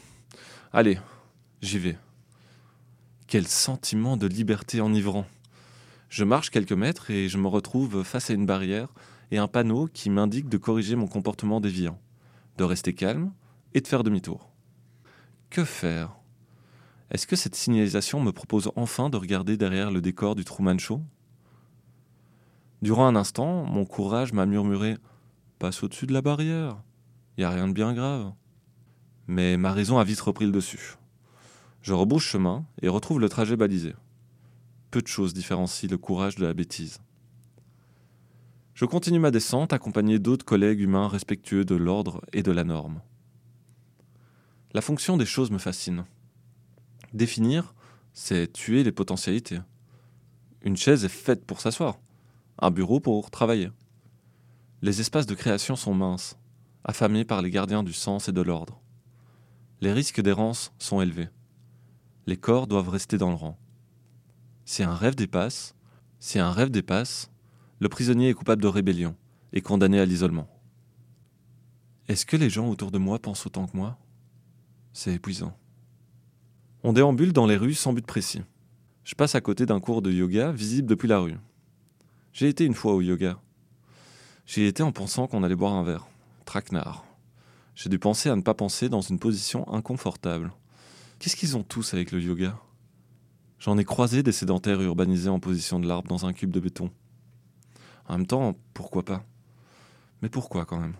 Allez, 0.72 1.00
j'y 1.60 1.78
vais. 1.78 1.98
Quel 3.26 3.48
sentiment 3.48 4.16
de 4.16 4.28
liberté 4.28 4.80
enivrant. 4.80 5.26
Je 6.08 6.22
marche 6.22 6.50
quelques 6.50 6.72
mètres 6.72 7.10
et 7.10 7.28
je 7.28 7.38
me 7.38 7.48
retrouve 7.48 8.04
face 8.04 8.30
à 8.30 8.34
une 8.34 8.46
barrière 8.46 8.88
et 9.32 9.38
un 9.38 9.48
panneau 9.48 9.88
qui 9.92 10.08
m'indique 10.08 10.48
de 10.48 10.56
corriger 10.56 10.94
mon 10.94 11.08
comportement 11.08 11.60
déviant, 11.60 12.00
de 12.58 12.64
rester 12.64 12.94
calme 12.94 13.32
et 13.74 13.80
de 13.80 13.88
faire 13.88 14.04
demi-tour. 14.04 14.50
Que 15.50 15.64
faire? 15.64 16.19
Est-ce 17.10 17.26
que 17.26 17.36
cette 17.36 17.56
signalisation 17.56 18.20
me 18.20 18.30
propose 18.30 18.70
enfin 18.76 19.10
de 19.10 19.16
regarder 19.16 19.56
derrière 19.56 19.90
le 19.90 20.00
décor 20.00 20.36
du 20.36 20.44
Truman 20.44 20.78
Show? 20.78 21.02
Durant 22.82 23.06
un 23.06 23.16
instant, 23.16 23.64
mon 23.64 23.84
courage 23.84 24.32
m'a 24.32 24.46
murmuré 24.46 24.96
Passe 25.58 25.82
au-dessus 25.82 26.06
de 26.06 26.12
la 26.12 26.22
barrière, 26.22 26.80
y 27.36 27.44
a 27.44 27.50
rien 27.50 27.68
de 27.68 27.72
bien 27.72 27.92
grave. 27.92 28.32
Mais 29.26 29.56
ma 29.56 29.72
raison 29.72 29.98
a 29.98 30.04
vite 30.04 30.20
repris 30.20 30.46
le 30.46 30.52
dessus. 30.52 30.96
Je 31.82 31.92
rebouche 31.92 32.26
chemin 32.26 32.64
et 32.80 32.88
retrouve 32.88 33.20
le 33.20 33.28
trajet 33.28 33.56
balisé. 33.56 33.94
Peu 34.90 35.02
de 35.02 35.06
choses 35.06 35.34
différencient 35.34 35.90
le 35.90 35.98
courage 35.98 36.36
de 36.36 36.46
la 36.46 36.54
bêtise. 36.54 37.00
Je 38.74 38.84
continue 38.86 39.18
ma 39.18 39.30
descente 39.30 39.72
accompagné 39.72 40.18
d'autres 40.18 40.44
collègues 40.46 40.80
humains 40.80 41.08
respectueux 41.08 41.64
de 41.64 41.74
l'ordre 41.74 42.22
et 42.32 42.42
de 42.42 42.52
la 42.52 42.64
norme. 42.64 43.02
La 44.72 44.80
fonction 44.80 45.16
des 45.16 45.26
choses 45.26 45.50
me 45.50 45.58
fascine. 45.58 46.06
Définir, 47.12 47.74
c'est 48.12 48.52
tuer 48.52 48.84
les 48.84 48.92
potentialités. 48.92 49.60
Une 50.62 50.76
chaise 50.76 51.04
est 51.04 51.08
faite 51.08 51.44
pour 51.44 51.60
s'asseoir 51.60 51.98
un 52.60 52.70
bureau 52.70 53.00
pour 53.00 53.30
travailler. 53.30 53.70
Les 54.82 55.00
espaces 55.00 55.26
de 55.26 55.34
création 55.34 55.76
sont 55.76 55.94
minces, 55.94 56.38
affamés 56.84 57.24
par 57.24 57.42
les 57.42 57.50
gardiens 57.50 57.82
du 57.82 57.92
sens 57.92 58.28
et 58.28 58.32
de 58.32 58.42
l'ordre. 58.42 58.80
Les 59.80 59.92
risques 59.92 60.20
d'errance 60.20 60.72
sont 60.78 61.00
élevés. 61.00 61.28
Les 62.26 62.36
corps 62.36 62.66
doivent 62.66 62.90
rester 62.90 63.16
dans 63.16 63.30
le 63.30 63.36
rang. 63.36 63.58
Si 64.66 64.82
un 64.82 64.94
rêve 64.94 65.14
dépasse, 65.14 65.74
si 66.18 66.38
un 66.38 66.52
rêve 66.52 66.70
dépasse, 66.70 67.30
le 67.78 67.88
prisonnier 67.88 68.28
est 68.28 68.34
coupable 68.34 68.62
de 68.62 68.68
rébellion 68.68 69.16
et 69.54 69.62
condamné 69.62 69.98
à 69.98 70.04
l'isolement. 70.04 70.48
Est-ce 72.08 72.26
que 72.26 72.36
les 72.36 72.50
gens 72.50 72.68
autour 72.68 72.90
de 72.90 72.98
moi 72.98 73.18
pensent 73.18 73.46
autant 73.46 73.66
que 73.66 73.76
moi? 73.76 73.98
C'est 74.92 75.14
épuisant. 75.14 75.56
On 76.82 76.94
déambule 76.94 77.34
dans 77.34 77.46
les 77.46 77.58
rues 77.58 77.74
sans 77.74 77.92
but 77.92 78.06
précis. 78.06 78.42
Je 79.04 79.14
passe 79.14 79.34
à 79.34 79.42
côté 79.42 79.66
d'un 79.66 79.80
cours 79.80 80.00
de 80.00 80.10
yoga 80.10 80.50
visible 80.50 80.88
depuis 80.88 81.08
la 81.08 81.18
rue. 81.18 81.36
J'ai 82.32 82.48
été 82.48 82.64
une 82.64 82.74
fois 82.74 82.94
au 82.94 83.02
yoga. 83.02 83.38
J'y 84.46 84.62
été 84.62 84.82
en 84.82 84.90
pensant 84.90 85.26
qu'on 85.26 85.42
allait 85.42 85.56
boire 85.56 85.74
un 85.74 85.84
verre. 85.84 86.08
Traquenard. 86.46 87.04
J'ai 87.74 87.90
dû 87.90 87.98
penser 87.98 88.30
à 88.30 88.36
ne 88.36 88.40
pas 88.40 88.54
penser 88.54 88.88
dans 88.88 89.02
une 89.02 89.18
position 89.18 89.70
inconfortable. 89.72 90.52
Qu'est-ce 91.18 91.36
qu'ils 91.36 91.56
ont 91.56 91.62
tous 91.62 91.92
avec 91.92 92.12
le 92.12 92.20
yoga? 92.20 92.58
J'en 93.58 93.76
ai 93.76 93.84
croisé 93.84 94.22
des 94.22 94.32
sédentaires 94.32 94.80
urbanisés 94.80 95.28
en 95.28 95.38
position 95.38 95.80
de 95.80 95.86
l'arbre 95.86 96.08
dans 96.08 96.24
un 96.24 96.32
cube 96.32 96.50
de 96.50 96.60
béton. 96.60 96.90
En 98.08 98.16
même 98.16 98.26
temps, 98.26 98.56
pourquoi 98.72 99.04
pas? 99.04 99.22
Mais 100.22 100.30
pourquoi 100.30 100.64
quand 100.64 100.80
même? 100.80 100.96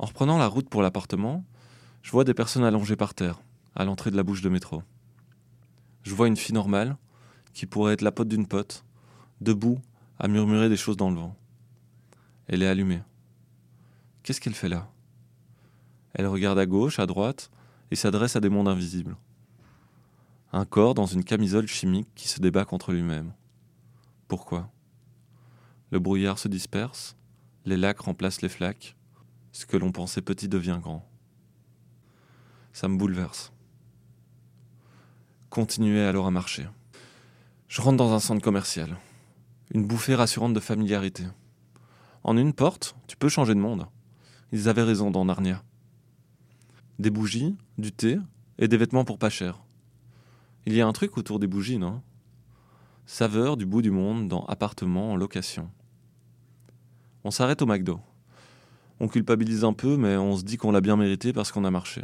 En 0.00 0.06
reprenant 0.06 0.38
la 0.38 0.48
route 0.48 0.68
pour 0.68 0.82
l'appartement, 0.82 1.44
je 2.02 2.10
vois 2.10 2.24
des 2.24 2.34
personnes 2.34 2.64
allongées 2.64 2.96
par 2.96 3.14
terre, 3.14 3.40
à 3.74 3.84
l'entrée 3.84 4.10
de 4.10 4.16
la 4.16 4.22
bouche 4.22 4.42
de 4.42 4.48
métro. 4.48 4.82
Je 6.02 6.14
vois 6.14 6.28
une 6.28 6.36
fille 6.36 6.54
normale, 6.54 6.96
qui 7.52 7.66
pourrait 7.66 7.94
être 7.94 8.02
la 8.02 8.12
pote 8.12 8.28
d'une 8.28 8.46
pote, 8.46 8.84
debout, 9.40 9.80
à 10.18 10.28
murmurer 10.28 10.68
des 10.68 10.76
choses 10.76 10.96
dans 10.96 11.10
le 11.10 11.16
vent. 11.16 11.36
Elle 12.46 12.62
est 12.62 12.68
allumée. 12.68 13.02
Qu'est-ce 14.22 14.40
qu'elle 14.40 14.54
fait 14.54 14.68
là? 14.68 14.90
Elle 16.14 16.26
regarde 16.26 16.58
à 16.58 16.66
gauche, 16.66 16.98
à 16.98 17.06
droite, 17.06 17.50
et 17.90 17.96
s'adresse 17.96 18.36
à 18.36 18.40
des 18.40 18.48
mondes 18.48 18.68
invisibles. 18.68 19.16
Un 20.52 20.64
corps 20.64 20.94
dans 20.94 21.06
une 21.06 21.24
camisole 21.24 21.66
chimique 21.66 22.08
qui 22.14 22.28
se 22.28 22.40
débat 22.40 22.64
contre 22.64 22.92
lui-même. 22.92 23.32
Pourquoi? 24.28 24.70
Le 25.90 25.98
brouillard 25.98 26.38
se 26.38 26.48
disperse, 26.48 27.16
les 27.64 27.76
lacs 27.76 28.00
remplacent 28.00 28.42
les 28.42 28.48
flaques, 28.48 28.96
ce 29.52 29.66
que 29.66 29.76
l'on 29.76 29.92
pensait 29.92 30.22
petit 30.22 30.48
devient 30.48 30.78
grand. 30.80 31.08
Ça 32.72 32.88
me 32.88 32.96
bouleverse. 32.96 33.52
Continuez 35.50 36.02
alors 36.02 36.26
à 36.26 36.30
marcher. 36.30 36.68
Je 37.68 37.80
rentre 37.80 37.96
dans 37.96 38.12
un 38.12 38.20
centre 38.20 38.42
commercial 38.42 38.98
une 39.72 39.86
bouffée 39.86 40.14
rassurante 40.14 40.52
de 40.52 40.60
familiarité. 40.60 41.24
En 42.22 42.36
une 42.36 42.52
porte, 42.52 42.94
tu 43.06 43.16
peux 43.16 43.30
changer 43.30 43.54
de 43.54 43.60
monde. 43.60 43.86
Ils 44.52 44.68
avaient 44.68 44.82
raison 44.82 45.10
dans 45.10 45.24
Narnia. 45.24 45.62
Des 46.98 47.08
bougies, 47.08 47.56
du 47.78 47.92
thé 47.92 48.18
et 48.58 48.68
des 48.68 48.76
vêtements 48.76 49.06
pour 49.06 49.18
pas 49.18 49.30
cher. 49.30 49.62
Il 50.66 50.74
y 50.74 50.82
a 50.82 50.86
un 50.86 50.92
truc 50.92 51.16
autour 51.16 51.38
des 51.38 51.46
bougies, 51.46 51.78
non? 51.78 52.02
Saveur 53.06 53.56
du 53.56 53.64
bout 53.64 53.80
du 53.80 53.90
monde 53.90 54.28
dans 54.28 54.44
appartement 54.46 55.12
en 55.12 55.16
location. 55.16 55.70
On 57.24 57.30
s'arrête 57.30 57.62
au 57.62 57.66
McDo. 57.66 58.00
On 59.00 59.08
culpabilise 59.08 59.64
un 59.64 59.72
peu, 59.72 59.96
mais 59.96 60.16
on 60.18 60.36
se 60.36 60.42
dit 60.42 60.58
qu'on 60.58 60.72
l'a 60.72 60.82
bien 60.82 60.96
mérité 60.96 61.32
parce 61.32 61.52
qu'on 61.52 61.64
a 61.64 61.70
marché. 61.70 62.02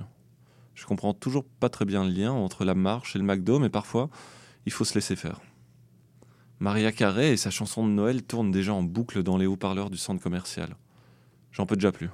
Je 0.74 0.86
comprends 0.86 1.14
toujours 1.14 1.44
pas 1.44 1.68
très 1.68 1.84
bien 1.84 2.04
le 2.04 2.10
lien 2.10 2.32
entre 2.32 2.64
la 2.64 2.74
marche 2.74 3.14
et 3.14 3.18
le 3.18 3.24
McDo, 3.24 3.58
mais 3.58 3.70
parfois, 3.70 4.10
il 4.66 4.72
faut 4.72 4.84
se 4.84 4.94
laisser 4.94 5.16
faire. 5.16 5.40
Maria 6.58 6.92
Carré 6.92 7.32
et 7.32 7.36
sa 7.36 7.50
chanson 7.50 7.86
de 7.86 7.92
Noël 7.92 8.22
tournent 8.22 8.50
déjà 8.50 8.72
en 8.72 8.82
boucle 8.82 9.22
dans 9.22 9.36
les 9.36 9.46
haut-parleurs 9.46 9.90
du 9.90 9.96
centre 9.96 10.22
commercial. 10.22 10.76
J'en 11.52 11.66
peux 11.66 11.76
déjà 11.76 11.92
plus. 11.92 12.10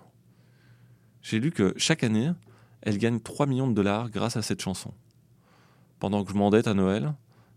J'ai 1.23 1.39
lu 1.39 1.51
que 1.51 1.75
chaque 1.77 2.05
année, 2.05 2.31
elle 2.83 2.99
gagne 2.99 3.21
3 3.21 3.47
millions 3.47 3.69
de 3.69 3.75
dollars 3.75 4.11
grâce 4.11 4.37
à 4.37 4.43
cette 4.43 4.61
chanson. 4.61 4.93
Pendant 5.99 6.25
que 6.25 6.33
je 6.33 6.37
m'endette 6.37 6.67
à 6.67 6.75
Noël, 6.75 7.15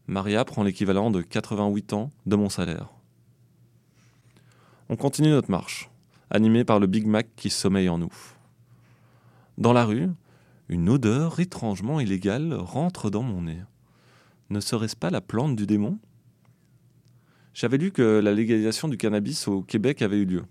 Maria 0.07 0.43
prend 0.43 0.63
l'équivalent 0.63 1.11
de 1.11 1.21
88 1.21 1.93
ans 1.93 2.11
de 2.25 2.35
mon 2.35 2.49
salaire. 2.49 2.89
On 4.89 4.97
continue 4.97 5.29
notre 5.29 5.49
marche, 5.49 5.89
animé 6.29 6.65
par 6.65 6.79
le 6.79 6.87
Big 6.87 7.07
Mac 7.07 7.27
qui 7.35 7.49
sommeille 7.49 7.87
en 7.87 7.97
nous. 7.97 8.13
Dans 9.57 9.71
la 9.71 9.85
rue, 9.85 10.09
une 10.73 10.89
odeur 10.89 11.39
étrangement 11.39 11.99
illégale 11.99 12.55
rentre 12.55 13.11
dans 13.11 13.21
mon 13.21 13.43
nez. 13.43 13.61
Ne 14.49 14.59
serait-ce 14.59 14.95
pas 14.95 15.11
la 15.11 15.21
plante 15.21 15.55
du 15.55 15.67
démon? 15.67 15.99
J'avais 17.53 17.77
lu 17.77 17.91
que 17.91 18.19
la 18.19 18.33
légalisation 18.33 18.87
du 18.87 18.97
cannabis 18.97 19.47
au 19.47 19.61
Québec 19.61 20.01
avait 20.01 20.17
eu 20.17 20.25
lieu. 20.25 20.43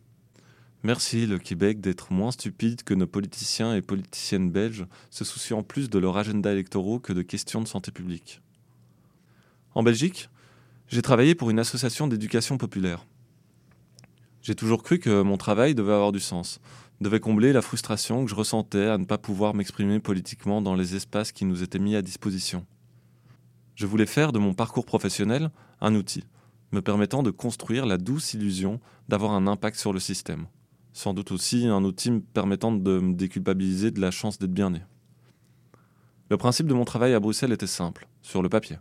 Merci 0.85 1.27
le 1.27 1.39
Québec 1.39 1.81
d'être 1.81 2.13
moins 2.13 2.31
stupide 2.31 2.85
que 2.85 2.95
nos 2.95 3.09
politiciens 3.09 3.75
et 3.75 3.83
politiciennes 3.83 4.53
belges, 4.53 4.87
se 5.11 5.25
souciant 5.25 5.65
plus 5.65 5.91
de 5.91 5.99
leur 5.99 6.17
agenda 6.17 6.53
électoraux 6.53 7.01
que 7.01 7.13
de 7.13 7.23
questions 7.23 7.61
de 7.61 7.67
santé 7.67 7.91
publique. 7.91 8.41
En 9.75 9.83
Belgique, 9.83 10.31
j'ai 10.87 11.03
travaillé 11.03 11.35
pour 11.35 11.51
une 11.51 11.59
association 11.59 12.07
d'éducation 12.07 12.59
populaire. 12.59 13.05
J'ai 14.41 14.55
toujours 14.55 14.85
cru 14.85 15.01
que 15.01 15.23
mon 15.23 15.37
travail 15.37 15.75
devait 15.75 15.93
avoir 15.93 16.13
du 16.13 16.21
sens, 16.21 16.61
devait 17.03 17.21
combler 17.21 17.53
la 17.53 17.63
frustration 17.63 18.25
que 18.25 18.31
je 18.31 18.35
ressentais 18.35 18.87
à 18.87 18.97
ne 18.97 19.05
pas 19.05 19.19
pouvoir 19.19 19.55
m'exprimer 19.55 20.01
politiquement 20.01 20.63
dans 20.63 20.75
les 20.75 20.95
espaces 20.97 21.33
qui 21.33 21.45
nous 21.45 21.63
étaient 21.63 21.79
mis 21.79 21.97
à 21.97 22.03
disposition. 22.03 22.65
Je 23.75 23.87
voulais 23.87 24.07
faire 24.07 24.33
de 24.33 24.39
mon 24.39 24.55
parcours 24.55 24.87
professionnel 24.87 25.51
un 25.81 25.95
outil, 25.95 26.25
me 26.71 26.81
permettant 26.81 27.23
de 27.23 27.31
construire 27.31 27.87
la 27.87 27.99
douce 27.99 28.35
illusion 28.35 28.81
d'avoir 29.09 29.33
un 29.33 29.47
impact 29.47 29.79
sur 29.79 29.93
le 29.93 30.01
système. 30.01 30.47
Sans 30.93 31.15
doute 31.15 31.33
aussi 31.33 31.67
un 31.67 31.85
outil 31.85 32.11
me 32.11 32.21
permettant 32.21 32.73
de 32.73 33.01
me 33.01 33.15
déculpabiliser 33.15 33.91
de 33.91 34.01
la 34.01 34.11
chance 34.11 34.39
d'être 34.39 34.53
bien 34.53 34.71
né. 34.71 34.83
Le 36.31 36.37
principe 36.37 36.67
de 36.67 36.75
mon 36.75 36.85
travail 36.85 37.15
à 37.15 37.21
Bruxelles 37.21 37.53
était 37.53 37.67
simple, 37.67 38.09
sur 38.23 38.43
le 38.43 38.49
papier. 38.49 38.79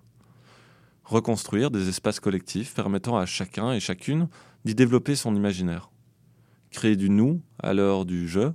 Reconstruire 1.03 1.71
des 1.71 1.89
espaces 1.89 2.19
collectifs 2.19 2.73
permettant 2.73 3.17
à 3.17 3.25
chacun 3.25 3.73
et 3.73 3.79
chacune 3.79 4.29
d'y 4.63 4.75
développer 4.75 5.15
son 5.15 5.35
imaginaire. 5.35 5.90
Créer 6.71 6.95
du 6.95 7.09
nous 7.09 7.41
à 7.59 7.73
l'heure 7.73 8.05
du 8.05 8.27
je, 8.27 8.51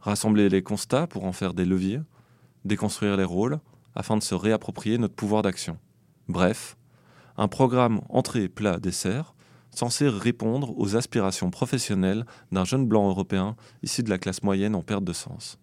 rassembler 0.00 0.48
les 0.48 0.62
constats 0.62 1.06
pour 1.06 1.24
en 1.24 1.32
faire 1.32 1.54
des 1.54 1.64
leviers, 1.64 2.00
déconstruire 2.64 3.16
les 3.16 3.24
rôles, 3.24 3.60
afin 3.94 4.16
de 4.16 4.22
se 4.22 4.34
réapproprier 4.34 4.98
notre 4.98 5.14
pouvoir 5.14 5.42
d'action. 5.42 5.78
Bref, 6.28 6.76
un 7.36 7.48
programme 7.48 8.00
entrée, 8.08 8.48
plat, 8.48 8.78
dessert, 8.78 9.34
censé 9.70 10.08
répondre 10.08 10.76
aux 10.78 10.96
aspirations 10.96 11.50
professionnelles 11.50 12.24
d'un 12.50 12.64
jeune 12.64 12.86
blanc 12.86 13.08
européen 13.08 13.56
issu 13.82 14.02
de 14.02 14.10
la 14.10 14.18
classe 14.18 14.42
moyenne 14.42 14.74
en 14.74 14.82
perte 14.82 15.04
de 15.04 15.12
sens. 15.12 15.58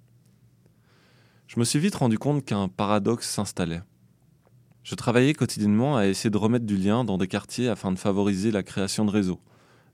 Je 1.47 1.59
me 1.59 1.65
suis 1.65 1.79
vite 1.79 1.95
rendu 1.95 2.19
compte 2.19 2.45
qu'un 2.45 2.67
paradoxe 2.67 3.29
s'installait. 3.29 3.81
Je 4.83 4.95
travaillais 4.95 5.33
quotidiennement 5.33 5.97
à 5.97 6.05
essayer 6.05 6.29
de 6.29 6.37
remettre 6.37 6.65
du 6.65 6.77
lien 6.77 7.03
dans 7.03 7.17
des 7.17 7.27
quartiers 7.27 7.69
afin 7.69 7.91
de 7.91 7.99
favoriser 7.99 8.51
la 8.51 8.63
création 8.63 9.03
de 9.03 9.11
réseaux, 9.11 9.41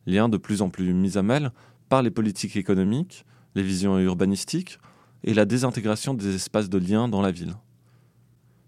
liens 0.06 0.30
de 0.30 0.38
plus 0.38 0.62
en 0.62 0.70
plus 0.70 0.94
mis 0.94 1.18
à 1.18 1.24
mal 1.24 1.52
par 1.94 2.02
les 2.02 2.10
politiques 2.10 2.56
économiques, 2.56 3.24
les 3.54 3.62
visions 3.62 4.00
urbanistiques 4.00 4.80
et 5.24 5.36
la 5.36 5.46
désintégration 5.46 6.16
des 6.16 6.34
espaces 6.34 6.68
de 6.68 6.80
lien 6.80 7.08
dans 7.08 7.22
la 7.22 7.30
ville. 7.30 7.54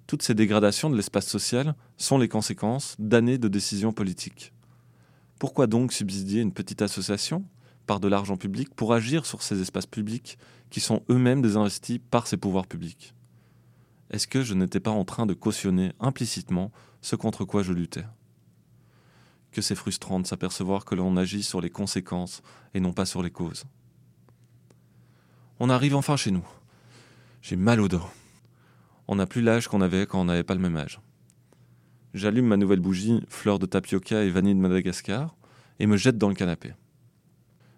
Toutes 0.05 0.22
ces 0.22 0.36
dégradations 0.36 0.91
de 0.91 0.96
l'espace 0.96 1.25
social 1.25 1.74
sont 1.98 2.20
les 2.20 2.27
conséquences 2.27 2.96
d'années 3.00 3.39
de 3.39 3.48
décisions 3.48 3.94
politiques. 3.94 4.53
Pourquoi 5.39 5.65
donc 5.65 5.91
subsidier 5.91 6.41
une 6.41 6.53
petite 6.53 6.84
association 6.84 7.44
par 7.88 8.00
de 8.00 8.08
l'argent 8.08 8.38
public 8.38 8.75
pour 8.75 8.94
agir 8.94 9.25
sur 9.25 9.41
ces 9.41 9.60
espaces 9.60 9.88
publics 9.88 10.38
qui 10.70 10.79
sont 10.79 11.01
eux-mêmes 11.10 11.41
désinvestis 11.41 12.01
par 12.12 12.27
ces 12.27 12.38
pouvoirs 12.38 12.67
publics? 12.67 13.15
Est-ce 14.12 14.27
que 14.27 14.44
je 14.44 14.53
n'étais 14.53 14.79
pas 14.79 14.91
en 14.91 15.03
train 15.03 15.25
de 15.25 15.34
cautionner 15.34 15.94
implicitement 16.00 16.72
ce 17.01 17.15
contre 17.15 17.44
quoi 17.44 17.63
je 17.63 17.74
luttais? 17.74 18.05
Que 19.55 19.62
c'est 19.62 19.74
frustrant 19.74 20.19
de 20.19 20.27
s'apercevoir 20.27 20.83
que 20.83 20.95
l'on 20.95 21.15
agit 21.15 21.41
sur 21.41 21.62
les 21.62 21.69
conséquences 21.69 22.41
et 22.74 22.81
non 22.81 22.91
pas 22.91 23.05
sur 23.05 23.24
les 23.24 23.31
causes. 23.31 23.63
On 25.62 25.69
arrive 25.69 25.95
enfin 25.95 26.17
chez 26.17 26.29
nous. 26.29 26.45
J'ai 27.41 27.55
mal 27.55 27.79
au 27.79 27.88
dos. 27.88 28.01
On 29.07 29.15
n'a 29.15 29.25
plus 29.25 29.41
l'âge 29.41 29.69
qu'on 29.69 29.79
avait 29.79 30.07
quand 30.07 30.19
on 30.19 30.25
n'avait 30.25 30.43
pas 30.43 30.55
le 30.55 30.59
même 30.59 30.75
âge. 30.75 31.00
J'allume 32.13 32.47
ma 32.47 32.57
nouvelle 32.57 32.81
bougie, 32.81 33.21
fleur 33.29 33.57
de 33.57 33.65
tapioca 33.65 34.24
et 34.24 34.29
vanille 34.29 34.55
de 34.55 34.59
Madagascar, 34.59 35.38
et 35.79 35.88
me 35.88 35.95
jette 35.95 36.17
dans 36.17 36.27
le 36.27 36.35
canapé. 36.35 36.74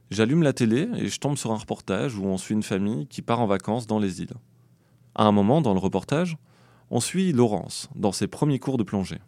J'allume 0.09 0.41
la 0.41 0.53
télé 0.53 0.89
et 0.95 1.09
je 1.09 1.19
tombe 1.19 1.37
sur 1.37 1.51
un 1.51 1.57
reportage 1.57 2.17
où 2.17 2.25
on 2.25 2.39
suit 2.39 2.55
une 2.55 2.63
famille 2.63 3.05
qui 3.05 3.21
part 3.21 3.39
en 3.39 3.45
vacances 3.45 3.85
dans 3.85 3.99
les 3.99 4.19
îles. 4.23 4.33
À 5.13 5.25
un 5.25 5.31
moment, 5.31 5.61
dans 5.61 5.73
le 5.73 5.79
reportage, 5.79 6.37
on 6.89 6.99
suit 6.99 7.33
Laurence 7.33 7.87
dans 7.93 8.11
ses 8.11 8.25
premiers 8.25 8.57
cours 8.57 8.79
de 8.79 8.83
plongée. 8.83 9.19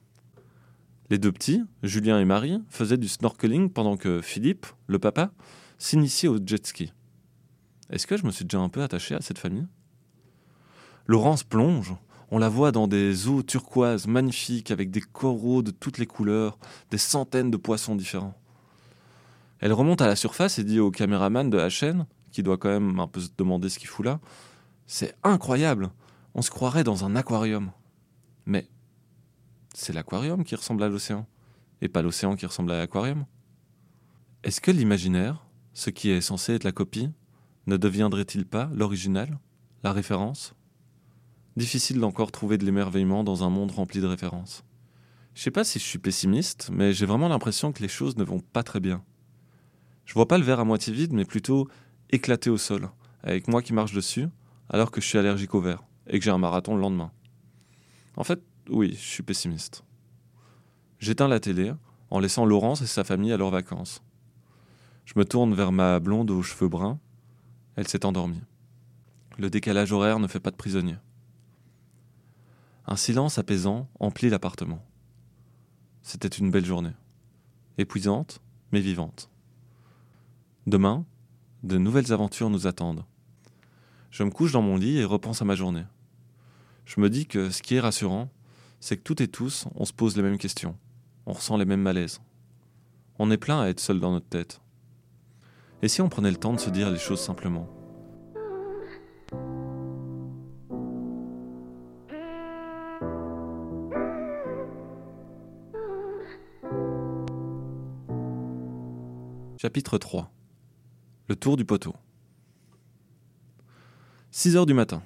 Les 1.10 1.18
deux 1.18 1.32
petits, 1.32 1.64
Julien 1.84 2.20
et 2.20 2.26
Marie, 2.26 2.62
faisaient 2.70 2.98
du 2.98 3.08
snorkeling 3.08 3.70
pendant 3.70 3.98
que 3.98 4.22
Philippe, 4.22 4.66
le 4.88 5.00
papa, 5.00 5.32
s'initiait 5.78 6.30
au 6.30 6.38
jet 6.44 6.66
ski. 6.66 6.94
Est-ce 7.90 8.06
que 8.06 8.18
je 8.18 8.26
me 8.26 8.32
suis 8.32 8.46
déjà 8.46 8.60
un 8.60 8.70
peu 8.70 8.84
attaché 8.84 9.16
à 9.16 9.22
cette 9.22 9.40
famille? 9.40 9.68
Laurence 11.08 11.44
plonge 11.44 11.96
on 12.32 12.38
la 12.38 12.50
voit 12.50 12.72
dans 12.72 12.88
des 12.88 13.28
eaux 13.28 13.42
turquoises 13.42 14.06
magnifiques 14.06 14.70
avec 14.70 14.92
des 14.92 15.02
coraux 15.02 15.64
de 15.64 15.72
toutes 15.72 15.98
les 15.98 16.06
couleurs, 16.06 16.60
des 16.92 17.00
centaines 17.00 17.50
de 17.50 17.58
poissons 17.58 17.96
différents. 17.96 18.36
Elle 19.60 19.74
remonte 19.74 20.02
à 20.02 20.08
la 20.08 20.16
surface 20.16 20.60
et 20.60 20.64
dit 20.64 20.80
au 20.80 20.92
caméraman 20.92 21.50
de 21.50 21.58
la 21.58 21.70
chaîne, 21.70 22.06
qui 22.32 22.44
doit 22.44 22.58
quand 22.58 22.70
même 22.70 23.00
un 23.00 23.08
peu 23.08 23.20
se 23.20 23.30
demander 23.36 23.70
ce 23.70 23.80
qu'il 23.80 23.88
fout 23.88 24.06
là, 24.06 24.20
C'est 24.86 25.16
incroyable, 25.24 25.90
on 26.36 26.42
se 26.42 26.52
croirait 26.52 26.84
dans 26.84 27.04
un 27.04 27.16
aquarium. 27.16 27.72
Mais 28.46 28.68
c'est 29.80 29.94
l'aquarium 29.94 30.44
qui 30.44 30.56
ressemble 30.56 30.84
à 30.84 30.90
l'océan, 30.90 31.26
et 31.82 31.88
pas 31.88 32.02
l'océan 32.02 32.36
qui 32.36 32.46
ressemble 32.46 32.72
à 32.72 32.78
l'aquarium. 32.78 33.26
Est-ce 34.44 34.60
que 34.60 34.72
l'imaginaire, 34.72 35.46
ce 35.74 35.90
qui 35.90 36.10
est 36.10 36.22
censé 36.22 36.54
être 36.54 36.66
la 36.66 36.74
copie, 36.74 37.10
ne 37.66 37.78
deviendrait-il 37.78 38.46
pas 38.46 38.70
l'original, 38.74 39.40
la 39.84 39.94
référence? 39.94 40.54
Difficile 41.56 42.00
d'encore 42.00 42.32
trouver 42.32 42.58
de 42.58 42.66
l'émerveillement 42.66 43.24
dans 43.24 43.44
un 43.44 43.50
monde 43.50 43.72
rempli 43.72 44.02
de 44.02 44.08
références. 44.08 44.66
Je 45.34 45.42
sais 45.42 45.52
pas 45.52 45.64
si 45.64 45.80
je 45.80 45.86
suis 45.86 46.00
pessimiste, 46.00 46.70
mais 46.74 46.92
j'ai 46.92 47.06
vraiment 47.06 47.30
l'impression 47.30 47.72
que 47.72 47.82
les 47.82 47.88
choses 47.88 48.18
ne 48.18 48.24
vont 48.24 48.42
pas 48.42 48.64
très 48.64 48.82
bien. 48.82 49.04
Je 50.04 50.14
vois 50.14 50.28
pas 50.28 50.38
le 50.38 50.44
verre 50.44 50.60
à 50.60 50.66
moitié 50.66 50.92
vide, 50.92 51.14
mais 51.14 51.26
plutôt 51.26 51.70
éclaté 52.10 52.50
au 52.50 52.58
sol, 52.58 52.90
avec 53.24 53.48
moi 53.48 53.62
qui 53.62 53.72
marche 53.72 53.94
dessus, 53.94 54.28
alors 54.70 54.92
que 54.92 55.00
je 55.00 55.08
suis 55.08 55.18
allergique 55.18 55.56
au 55.56 55.62
verre, 55.62 55.84
et 56.08 56.20
que 56.20 56.26
j'ai 56.26 56.32
un 56.32 56.38
marathon 56.38 56.76
le 56.76 56.82
lendemain. 56.82 57.12
En 58.18 58.26
fait, 58.26 58.42
oui, 58.70 58.92
je 58.94 59.06
suis 59.06 59.24
pessimiste. 59.24 59.84
J'éteins 61.00 61.28
la 61.28 61.40
télé, 61.40 61.74
en 62.10 62.20
laissant 62.20 62.46
Laurence 62.46 62.82
et 62.82 62.88
sa 62.88 63.04
famille 63.04 63.32
à 63.32 63.38
leurs 63.38 63.52
vacances. 63.52 64.02
Je 65.06 65.14
me 65.16 65.26
tourne 65.26 65.54
vers 65.54 65.72
ma 65.72 66.00
blonde 66.00 66.30
aux 66.32 66.42
cheveux 66.42 66.68
bruns. 66.68 67.00
Elle 67.76 67.88
s'est 67.88 68.06
endormie. 68.06 68.42
Le 69.38 69.50
décalage 69.50 69.92
horaire 69.92 70.20
ne 70.20 70.28
fait 70.28 70.40
pas 70.40 70.52
de 70.52 70.56
prisonnier. 70.56 70.98
Un 72.86 72.96
silence 72.96 73.38
apaisant 73.38 73.88
emplit 74.00 74.30
l'appartement. 74.30 74.84
C'était 76.02 76.28
une 76.28 76.52
belle 76.52 76.66
journée. 76.66 76.94
Épuisante, 77.78 78.42
mais 78.72 78.82
vivante. 78.82 79.30
Demain, 80.68 81.06
de 81.64 81.78
nouvelles 81.78 82.12
aventures 82.12 82.50
nous 82.50 82.68
attendent. 82.68 83.06
Je 84.12 84.24
me 84.24 84.32
couche 84.32 84.52
dans 84.52 84.62
mon 84.62 84.76
lit 84.76 84.98
et 84.98 85.06
repense 85.06 85.42
à 85.42 85.46
ma 85.46 85.56
journée. 85.56 85.86
Je 86.86 87.00
me 87.00 87.10
dis 87.10 87.28
que 87.28 87.50
ce 87.50 87.62
qui 87.62 87.76
est 87.76 87.80
rassurant, 87.80 88.30
c'est 88.80 88.98
que 88.98 89.04
toutes 89.04 89.22
et 89.22 89.28
tous, 89.28 89.66
on 89.76 89.86
se 89.86 89.94
pose 89.94 90.16
les 90.16 90.24
mêmes 90.24 90.38
questions. 90.38 90.76
On 91.26 91.34
ressent 91.34 91.58
les 91.58 91.66
mêmes 91.66 91.82
malaises. 91.82 92.22
On 93.20 93.30
est 93.32 93.38
plein 93.38 93.62
à 93.62 93.68
être 93.68 93.80
seul 93.80 94.00
dans 94.00 94.12
notre 94.12 94.28
tête. 94.30 94.62
Et 95.82 95.88
si 95.88 96.02
on 96.02 96.10
prenait 96.10 96.32
le 96.32 96.38
temps 96.38 96.54
de 96.54 96.60
se 96.60 96.70
dire 96.70 96.90
les 96.90 97.00
choses 97.00 97.20
simplement? 97.20 97.68
Chapitre 109.62 109.98
3 109.98 110.32
Le 111.28 111.36
tour 111.36 111.58
du 111.58 111.66
poteau 111.66 111.94
6 114.32 114.56
heures 114.56 114.66
du 114.66 114.74
matin. 114.74 115.04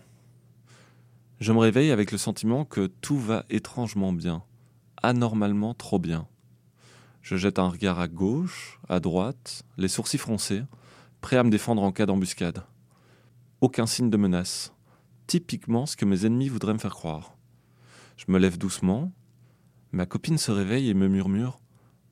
Je 1.43 1.51
me 1.51 1.59
réveille 1.59 1.91
avec 1.91 2.13
le 2.13 2.17
sentiment 2.17 2.63
que 2.63 2.87
tout 2.87 3.19
va 3.19 3.43
étrangement 3.49 4.13
bien, 4.13 4.43
anormalement 5.01 5.73
trop 5.73 5.99
bien. 5.99 6.25
Je 7.21 7.35
jette 7.35 7.59
un 7.59 7.67
regard 7.67 7.99
à 7.99 8.07
gauche, 8.07 8.79
à 8.87 9.01
droite, 9.01 9.65
les 9.75 9.89
sourcils 9.89 10.17
froncés, 10.17 10.63
prêt 11.19 11.35
à 11.35 11.43
me 11.43 11.49
défendre 11.49 11.83
en 11.83 11.91
cas 11.91 12.05
d'embuscade. 12.05 12.63
Aucun 13.59 13.87
signe 13.87 14.09
de 14.09 14.15
menace, 14.15 14.73
typiquement 15.27 15.85
ce 15.85 15.97
que 15.97 16.05
mes 16.05 16.25
ennemis 16.25 16.47
voudraient 16.47 16.71
me 16.71 16.79
faire 16.79 16.95
croire. 16.95 17.35
Je 18.15 18.23
me 18.29 18.39
lève 18.39 18.57
doucement, 18.57 19.11
ma 19.91 20.05
copine 20.05 20.37
se 20.37 20.51
réveille 20.51 20.87
et 20.87 20.93
me 20.93 21.09
murmure 21.09 21.59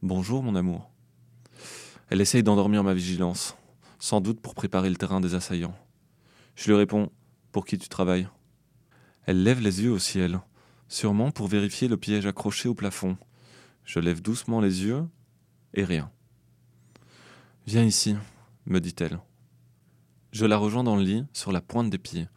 Bonjour 0.01 0.43
mon 0.43 0.55
amour. 0.55 0.91
Elle 2.09 2.19
essaye 2.19 2.43
d'endormir 2.43 2.83
ma 2.83 2.93
vigilance, 2.93 3.55
sans 3.97 4.19
doute 4.19 4.41
pour 4.41 4.55
préparer 4.55 4.89
le 4.89 4.97
terrain 4.97 5.21
des 5.21 5.35
assaillants. 5.35 5.77
Je 6.57 6.69
lui 6.69 6.75
réponds 6.75 7.09
Pour 7.53 7.63
qui 7.63 7.77
tu 7.77 7.87
travailles? 7.87 8.27
Elle 9.25 9.43
lève 9.43 9.61
les 9.61 9.83
yeux 9.83 9.91
au 9.91 9.99
ciel, 9.99 10.41
sûrement 10.87 11.31
pour 11.31 11.47
vérifier 11.47 11.87
le 11.87 11.97
piège 11.97 12.25
accroché 12.25 12.67
au 12.67 12.73
plafond. 12.73 13.17
Je 13.85 13.99
lève 13.99 14.21
doucement 14.21 14.61
les 14.61 14.83
yeux, 14.83 15.05
et 15.73 15.83
rien. 15.83 16.11
Viens 17.67 17.83
ici, 17.83 18.15
me 18.65 18.79
dit-elle. 18.79 19.19
Je 20.31 20.45
la 20.45 20.57
rejoins 20.57 20.83
dans 20.83 20.95
le 20.95 21.03
lit, 21.03 21.23
sur 21.33 21.51
la 21.51 21.61
pointe 21.61 21.89
des 21.89 21.97
pieds, 21.97 22.27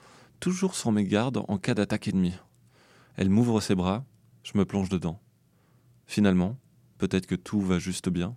toujours 0.41 0.75
sur 0.75 0.93
mes 0.93 1.05
gardes 1.05 1.43
en 1.49 1.59
cas 1.59 1.75
d'attaque 1.75 2.09
ennemie. 2.09 2.35
Elle 3.17 3.31
m'ouvre 3.31 3.61
ses 3.61 3.75
bras, 3.75 4.05
je 4.43 4.59
me 4.59 4.65
plonge 4.65 4.89
dedans. 4.89 5.21
Finalement, 6.07 6.59
peut-être 6.99 7.27
que 7.27 7.35
tout 7.35 7.61
va 7.61 7.79
juste 7.79 8.09
bien. 8.09 8.37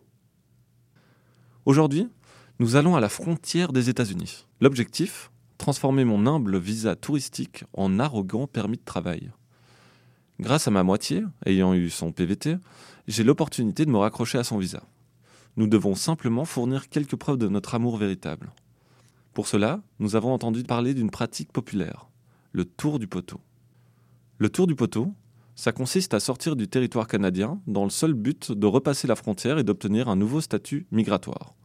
Aujourd'hui, 1.66 2.08
nous 2.60 2.76
allons 2.76 2.96
à 2.96 3.02
la 3.02 3.10
frontière 3.10 3.74
des 3.74 3.90
États-Unis. 3.90 4.46
L'objectif 4.62 5.32
Transformer 5.58 6.06
mon 6.06 6.28
humble 6.28 6.58
visa 6.58 6.96
touristique 6.96 7.64
en 7.74 8.00
arrogant 8.00 8.48
permis 8.48 8.78
de 8.78 8.84
travail. 8.86 9.32
Grâce 10.40 10.68
à 10.68 10.72
ma 10.72 10.84
moitié, 10.84 11.24
ayant 11.46 11.74
eu 11.74 11.90
son 11.90 12.12
PVT, 12.12 12.58
j'ai 13.08 13.24
l'opportunité 13.24 13.86
de 13.86 13.92
me 13.92 13.98
raccrocher 13.98 14.38
à 14.38 14.44
son 14.44 14.60
visa. 14.60 14.84
Nous 15.56 15.68
devons 15.68 15.96
simplement 15.96 16.46
fournir 16.46 16.90
quelques 16.90 17.16
preuves 17.16 17.40
de 17.40 17.48
notre 17.48 17.74
amour 17.74 17.98
véritable. 17.98 18.52
Pour 19.34 19.48
cela, 19.48 19.82
nous 20.00 20.16
avons 20.16 20.32
entendu 20.32 20.62
parler 20.64 20.94
d'une 20.94 21.10
pratique 21.10 21.52
populaire, 21.52 22.08
le 22.52 22.66
tour 22.66 23.00
du 23.00 23.08
poteau. 23.08 23.42
Le 24.38 24.50
tour 24.50 24.68
du 24.68 24.76
poteau, 24.76 25.14
ça 25.56 25.72
consiste 25.72 26.14
à 26.14 26.20
sortir 26.20 26.56
du 26.56 26.68
territoire 26.68 27.08
canadien 27.08 27.60
dans 27.66 27.84
le 27.84 27.90
seul 27.90 28.14
but 28.14 28.52
de 28.52 28.68
repasser 28.68 29.08
la 29.08 29.16
frontière 29.16 29.58
et 29.58 29.64
d'obtenir 29.64 30.08
un 30.08 30.16
nouveau 30.16 30.40
statut 30.40 30.86
migratoire. 30.92 31.56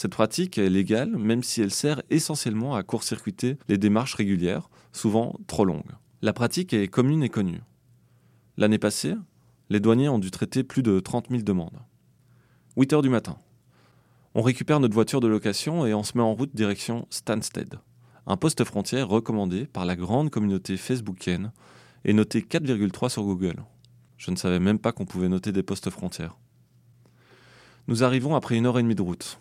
Cette 0.00 0.12
pratique 0.12 0.56
est 0.56 0.70
légale 0.70 1.10
même 1.10 1.42
si 1.42 1.60
elle 1.60 1.70
sert 1.70 2.00
essentiellement 2.08 2.74
à 2.74 2.82
court-circuiter 2.82 3.58
les 3.68 3.76
démarches 3.76 4.14
régulières, 4.14 4.70
souvent 4.94 5.38
trop 5.46 5.66
longues. 5.66 5.92
La 6.22 6.32
pratique 6.32 6.72
est 6.72 6.88
commune 6.88 7.22
et 7.22 7.28
connue. 7.28 7.60
L'année 8.56 8.78
passée, 8.78 9.14
les 9.68 9.78
douaniers 9.78 10.08
ont 10.08 10.18
dû 10.18 10.30
traiter 10.30 10.64
plus 10.64 10.82
de 10.82 11.00
30 11.00 11.28
000 11.28 11.42
demandes. 11.42 11.78
8 12.78 12.94
heures 12.94 13.02
du 13.02 13.10
matin. 13.10 13.36
On 14.34 14.40
récupère 14.40 14.80
notre 14.80 14.94
voiture 14.94 15.20
de 15.20 15.28
location 15.28 15.84
et 15.84 15.92
on 15.92 16.02
se 16.02 16.16
met 16.16 16.24
en 16.24 16.32
route 16.32 16.56
direction 16.56 17.06
Stansted, 17.10 17.74
un 18.26 18.38
poste 18.38 18.64
frontière 18.64 19.06
recommandé 19.06 19.66
par 19.66 19.84
la 19.84 19.96
grande 19.96 20.30
communauté 20.30 20.78
facebookienne 20.78 21.52
et 22.06 22.14
noté 22.14 22.40
4,3 22.40 23.10
sur 23.10 23.24
Google. 23.24 23.56
Je 24.16 24.30
ne 24.30 24.36
savais 24.36 24.60
même 24.60 24.78
pas 24.78 24.92
qu'on 24.92 25.04
pouvait 25.04 25.28
noter 25.28 25.52
des 25.52 25.62
postes 25.62 25.90
frontières. 25.90 26.38
Nous 27.86 28.02
arrivons 28.02 28.34
après 28.34 28.56
une 28.56 28.64
heure 28.64 28.78
et 28.78 28.82
demie 28.82 28.94
de 28.94 29.02
route. 29.02 29.38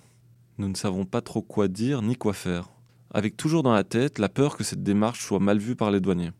Nous 0.59 0.67
ne 0.67 0.75
savons 0.75 1.05
pas 1.05 1.21
trop 1.21 1.41
quoi 1.41 1.69
dire 1.69 2.01
ni 2.01 2.17
quoi 2.17 2.33
faire, 2.33 2.69
avec 3.11 3.37
toujours 3.37 3.63
dans 3.63 3.71
la 3.71 3.85
tête 3.85 4.19
la 4.19 4.27
peur 4.27 4.57
que 4.57 4.65
cette 4.65 4.83
démarche 4.83 5.25
soit 5.25 5.39
mal 5.39 5.57
vue 5.57 5.77
par 5.77 5.89
les 5.89 6.01
douaniers. 6.01 6.33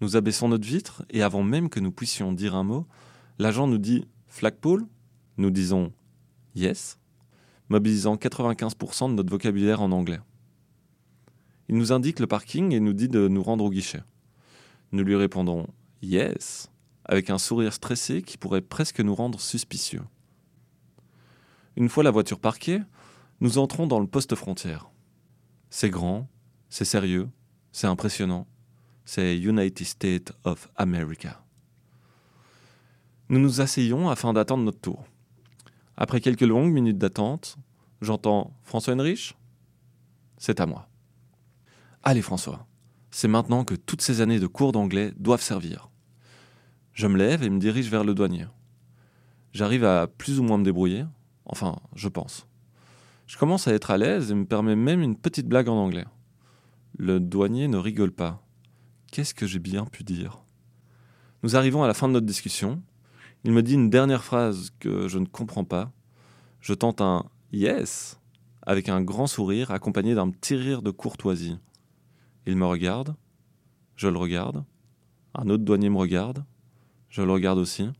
Nous 0.00 0.14
abaissons 0.14 0.46
notre 0.46 0.68
vitre 0.68 1.04
et 1.10 1.24
avant 1.24 1.42
même 1.42 1.68
que 1.68 1.80
nous 1.80 1.90
puissions 1.90 2.32
dire 2.32 2.54
un 2.54 2.62
mot, 2.62 2.86
l'agent 3.40 3.66
nous 3.66 3.78
dit 3.78 4.06
Flagpole? 4.28 4.86
Nous 5.36 5.50
disons 5.50 5.92
Yes, 6.54 7.00
mobilisant 7.70 8.14
95% 8.14 9.08
de 9.08 9.14
notre 9.14 9.30
vocabulaire 9.30 9.82
en 9.82 9.90
anglais. 9.90 10.20
Il 11.68 11.76
nous 11.76 11.90
indique 11.90 12.20
le 12.20 12.28
parking 12.28 12.72
et 12.72 12.78
nous 12.78 12.92
dit 12.92 13.08
de 13.08 13.26
nous 13.26 13.42
rendre 13.42 13.64
au 13.64 13.70
guichet. 13.70 14.04
Nous 14.92 15.02
lui 15.02 15.16
répondons 15.16 15.66
Yes, 16.02 16.70
avec 17.04 17.30
un 17.30 17.38
sourire 17.38 17.72
stressé 17.72 18.22
qui 18.22 18.38
pourrait 18.38 18.60
presque 18.60 19.00
nous 19.00 19.16
rendre 19.16 19.40
suspicieux. 19.40 20.02
Une 21.74 21.88
fois 21.88 22.04
la 22.04 22.12
voiture 22.12 22.38
parquée, 22.38 22.82
nous 23.40 23.58
entrons 23.58 23.86
dans 23.86 24.00
le 24.00 24.06
poste 24.06 24.34
frontière. 24.34 24.90
C'est 25.70 25.90
grand, 25.90 26.28
c'est 26.68 26.84
sérieux, 26.84 27.28
c'est 27.72 27.86
impressionnant. 27.86 28.46
C'est 29.04 29.38
United 29.38 29.86
States 29.86 30.32
of 30.44 30.68
America. 30.76 31.42
Nous 33.28 33.38
nous 33.38 33.60
asseyons 33.60 34.10
afin 34.10 34.32
d'attendre 34.32 34.64
notre 34.64 34.80
tour. 34.80 35.04
Après 35.96 36.20
quelques 36.20 36.42
longues 36.42 36.72
minutes 36.72 36.98
d'attente, 36.98 37.56
j'entends 38.02 38.52
François 38.62 38.94
Henrich 38.94 39.36
C'est 40.36 40.60
à 40.60 40.66
moi. 40.66 40.88
Allez 42.02 42.22
François, 42.22 42.66
c'est 43.10 43.28
maintenant 43.28 43.64
que 43.64 43.74
toutes 43.74 44.02
ces 44.02 44.20
années 44.20 44.38
de 44.38 44.46
cours 44.46 44.72
d'anglais 44.72 45.12
doivent 45.16 45.42
servir. 45.42 45.90
Je 46.92 47.06
me 47.06 47.16
lève 47.16 47.42
et 47.42 47.50
me 47.50 47.58
dirige 47.58 47.90
vers 47.90 48.04
le 48.04 48.14
douanier. 48.14 48.46
J'arrive 49.52 49.84
à 49.84 50.06
plus 50.06 50.38
ou 50.38 50.42
moins 50.42 50.58
me 50.58 50.64
débrouiller, 50.64 51.04
enfin, 51.46 51.78
je 51.94 52.08
pense. 52.08 52.46
Je 53.30 53.38
commence 53.38 53.68
à 53.68 53.72
être 53.72 53.92
à 53.92 53.96
l'aise 53.96 54.32
et 54.32 54.34
me 54.34 54.44
permets 54.44 54.74
même 54.74 55.02
une 55.02 55.14
petite 55.14 55.46
blague 55.46 55.68
en 55.68 55.76
anglais. 55.76 56.04
Le 56.98 57.20
douanier 57.20 57.68
ne 57.68 57.76
rigole 57.76 58.10
pas. 58.10 58.44
Qu'est-ce 59.12 59.34
que 59.34 59.46
j'ai 59.46 59.60
bien 59.60 59.84
pu 59.84 60.02
dire? 60.02 60.42
Nous 61.44 61.54
arrivons 61.54 61.84
à 61.84 61.86
la 61.86 61.94
fin 61.94 62.08
de 62.08 62.12
notre 62.14 62.26
discussion. 62.26 62.82
Il 63.44 63.52
me 63.52 63.62
dit 63.62 63.74
une 63.74 63.88
dernière 63.88 64.24
phrase 64.24 64.72
que 64.80 65.06
je 65.06 65.20
ne 65.20 65.26
comprends 65.26 65.62
pas. 65.62 65.92
Je 66.60 66.74
tente 66.74 67.00
un 67.00 67.24
Yes 67.52 68.18
avec 68.62 68.88
un 68.88 69.00
grand 69.00 69.28
sourire 69.28 69.70
accompagné 69.70 70.16
d'un 70.16 70.30
petit 70.30 70.56
rire 70.56 70.82
de 70.82 70.90
courtoisie. 70.90 71.56
Il 72.46 72.56
me 72.56 72.66
regarde, 72.66 73.14
je 73.94 74.08
le 74.08 74.18
regarde, 74.18 74.64
un 75.36 75.48
autre 75.50 75.62
douanier 75.62 75.88
me 75.88 75.98
regarde, 75.98 76.44
je 77.08 77.22
le 77.22 77.30
regarde 77.30 77.60
aussi. 77.60 77.90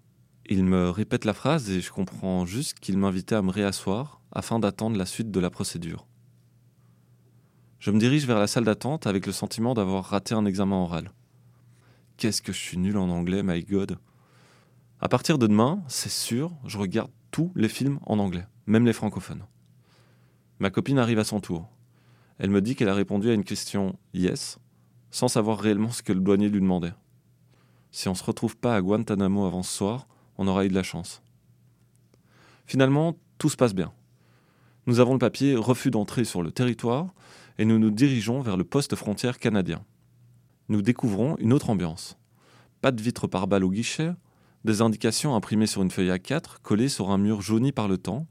Il 0.52 0.64
me 0.64 0.90
répète 0.90 1.24
la 1.24 1.32
phrase 1.32 1.70
et 1.70 1.80
je 1.80 1.92
comprends 1.92 2.44
juste 2.44 2.80
qu'il 2.80 2.98
m'invitait 2.98 3.36
à 3.36 3.42
me 3.42 3.52
réasseoir 3.52 4.20
afin 4.32 4.58
d'attendre 4.58 4.96
la 4.96 5.06
suite 5.06 5.30
de 5.30 5.38
la 5.38 5.48
procédure. 5.48 6.08
Je 7.78 7.92
me 7.92 8.00
dirige 8.00 8.26
vers 8.26 8.40
la 8.40 8.48
salle 8.48 8.64
d'attente 8.64 9.06
avec 9.06 9.26
le 9.26 9.32
sentiment 9.32 9.74
d'avoir 9.74 10.06
raté 10.06 10.34
un 10.34 10.44
examen 10.44 10.82
oral. 10.82 11.12
Qu'est-ce 12.16 12.42
que 12.42 12.52
je 12.52 12.58
suis 12.58 12.78
nul 12.78 12.96
en 12.98 13.10
anglais, 13.10 13.44
my 13.44 13.62
god. 13.62 13.96
À 14.98 15.08
partir 15.08 15.38
de 15.38 15.46
demain, 15.46 15.84
c'est 15.86 16.10
sûr, 16.10 16.50
je 16.66 16.78
regarde 16.78 17.12
tous 17.30 17.52
les 17.54 17.68
films 17.68 18.00
en 18.04 18.18
anglais, 18.18 18.44
même 18.66 18.86
les 18.86 18.92
francophones. 18.92 19.44
Ma 20.58 20.70
copine 20.70 20.98
arrive 20.98 21.20
à 21.20 21.24
son 21.24 21.38
tour. 21.38 21.68
Elle 22.38 22.50
me 22.50 22.60
dit 22.60 22.74
qu'elle 22.74 22.88
a 22.88 22.94
répondu 22.94 23.30
à 23.30 23.34
une 23.34 23.44
question 23.44 23.96
yes, 24.14 24.58
sans 25.12 25.28
savoir 25.28 25.60
réellement 25.60 25.92
ce 25.92 26.02
que 26.02 26.12
le 26.12 26.18
douanier 26.18 26.48
lui 26.48 26.60
demandait. 26.60 26.94
Si 27.92 28.08
on 28.08 28.12
ne 28.12 28.16
se 28.16 28.24
retrouve 28.24 28.56
pas 28.56 28.74
à 28.74 28.82
Guantanamo 28.82 29.46
avant 29.46 29.62
ce 29.62 29.76
soir, 29.76 30.08
on 30.40 30.48
aura 30.48 30.64
eu 30.64 30.68
de 30.68 30.74
la 30.74 30.82
chance. 30.82 31.22
Finalement, 32.66 33.14
tout 33.36 33.50
se 33.50 33.56
passe 33.56 33.74
bien. 33.74 33.92
Nous 34.86 34.98
avons 34.98 35.12
le 35.12 35.18
papier 35.18 35.54
refus 35.54 35.90
d'entrée 35.90 36.24
sur 36.24 36.42
le 36.42 36.50
territoire 36.50 37.12
et 37.58 37.66
nous 37.66 37.78
nous 37.78 37.90
dirigeons 37.90 38.40
vers 38.40 38.56
le 38.56 38.64
poste 38.64 38.96
frontière 38.96 39.38
canadien. 39.38 39.84
Nous 40.70 40.80
découvrons 40.80 41.36
une 41.38 41.52
autre 41.52 41.68
ambiance. 41.68 42.16
Pas 42.80 42.90
de 42.90 43.02
vitres 43.02 43.26
par 43.26 43.48
balle 43.48 43.64
au 43.64 43.70
guichet, 43.70 44.12
des 44.64 44.80
indications 44.80 45.34
imprimées 45.34 45.66
sur 45.66 45.82
une 45.82 45.90
feuille 45.90 46.08
A4 46.08 46.62
collées 46.62 46.88
sur 46.88 47.10
un 47.10 47.18
mur 47.18 47.42
jauni 47.42 47.70
par 47.70 47.86
le 47.86 47.98
temps, 47.98 48.26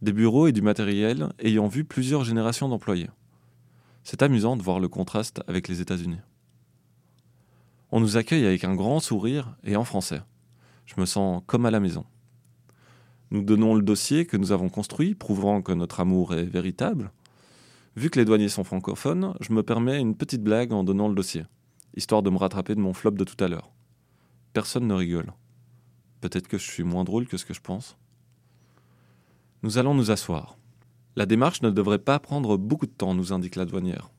des 0.00 0.14
bureaux 0.14 0.46
et 0.46 0.52
du 0.52 0.62
matériel 0.62 1.28
ayant 1.38 1.68
vu 1.68 1.84
plusieurs 1.84 2.24
générations 2.24 2.70
d'employés. 2.70 3.10
C'est 4.04 4.22
amusant 4.22 4.56
de 4.56 4.62
voir 4.62 4.80
le 4.80 4.88
contraste 4.88 5.42
avec 5.46 5.68
les 5.68 5.82
États-Unis. 5.82 6.20
On 7.90 8.00
nous 8.00 8.16
accueille 8.16 8.46
avec 8.46 8.64
un 8.64 8.74
grand 8.74 9.00
sourire 9.00 9.54
et 9.64 9.76
en 9.76 9.84
français. 9.84 10.22
Je 10.94 11.00
me 11.00 11.06
sens 11.06 11.42
comme 11.46 11.64
à 11.64 11.70
la 11.70 11.80
maison. 11.80 12.04
Nous 13.30 13.42
donnons 13.42 13.74
le 13.74 13.82
dossier 13.82 14.26
que 14.26 14.36
nous 14.36 14.52
avons 14.52 14.68
construit, 14.68 15.14
prouvant 15.14 15.62
que 15.62 15.72
notre 15.72 16.00
amour 16.00 16.34
est 16.34 16.44
véritable. 16.44 17.12
Vu 17.96 18.10
que 18.10 18.18
les 18.18 18.26
douaniers 18.26 18.50
sont 18.50 18.64
francophones, 18.64 19.34
je 19.40 19.54
me 19.54 19.62
permets 19.62 19.98
une 19.98 20.14
petite 20.14 20.42
blague 20.42 20.72
en 20.72 20.84
donnant 20.84 21.08
le 21.08 21.14
dossier, 21.14 21.44
histoire 21.96 22.22
de 22.22 22.28
me 22.28 22.36
rattraper 22.36 22.74
de 22.74 22.80
mon 22.80 22.92
flop 22.92 23.12
de 23.12 23.24
tout 23.24 23.42
à 23.42 23.48
l'heure. 23.48 23.70
Personne 24.52 24.86
ne 24.86 24.92
rigole. 24.92 25.32
Peut-être 26.20 26.46
que 26.46 26.58
je 26.58 26.70
suis 26.70 26.84
moins 26.84 27.04
drôle 27.04 27.26
que 27.26 27.38
ce 27.38 27.46
que 27.46 27.54
je 27.54 27.62
pense. 27.62 27.96
Nous 29.62 29.78
allons 29.78 29.94
nous 29.94 30.10
asseoir. 30.10 30.58
La 31.16 31.24
démarche 31.24 31.62
ne 31.62 31.70
devrait 31.70 32.00
pas 32.00 32.18
prendre 32.18 32.58
beaucoup 32.58 32.86
de 32.86 32.92
temps, 32.92 33.14
nous 33.14 33.32
indique 33.32 33.56
la 33.56 33.64
douanière. 33.64 34.10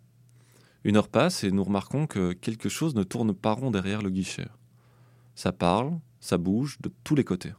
Une 0.84 0.98
heure 0.98 1.08
passe 1.08 1.44
et 1.44 1.52
nous 1.52 1.64
remarquons 1.64 2.08
que 2.08 2.34
quelque 2.34 2.70
chose 2.70 2.96
ne 2.96 3.04
tourne 3.04 3.34
pas 3.34 3.54
rond 3.54 3.70
derrière 3.70 4.02
le 4.02 4.10
guichet. 4.10 4.48
Ça 5.36 5.52
parle, 5.52 6.00
ça 6.24 6.38
bouge 6.38 6.78
de 6.80 6.90
tous 7.04 7.16
les 7.16 7.26
côtés. 7.26 7.52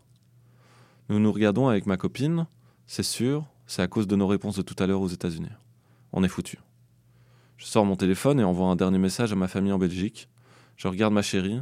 Nous 1.11 1.19
nous 1.19 1.31
regardons 1.31 1.69
avec 1.69 1.85
ma 1.85 1.99
copine, 1.99 2.47
c'est 2.87 3.03
sûr, 3.03 3.45
c'est 3.67 3.83
à 3.83 3.89
cause 3.89 4.07
de 4.07 4.17
nos 4.17 4.27
réponses 4.27 4.57
de 4.57 4.63
tout 4.63 4.75
à 4.83 4.87
l'heure 4.87 5.03
aux 5.03 5.09
États-Unis. 5.09 5.53
On 6.13 6.25
est 6.25 6.29
foutu. 6.29 6.57
Je 7.59 7.67
sors 7.67 7.85
mon 7.85 7.95
téléphone 7.95 8.41
et 8.41 8.45
envoie 8.45 8.69
un 8.69 8.77
dernier 8.77 8.97
message 8.97 9.35
à 9.35 9.37
ma 9.37 9.49
famille 9.49 9.73
en 9.73 9.79
Belgique. 9.79 10.31
Je 10.79 10.89
regarde 10.89 11.13
ma 11.13 11.21
chérie, 11.21 11.61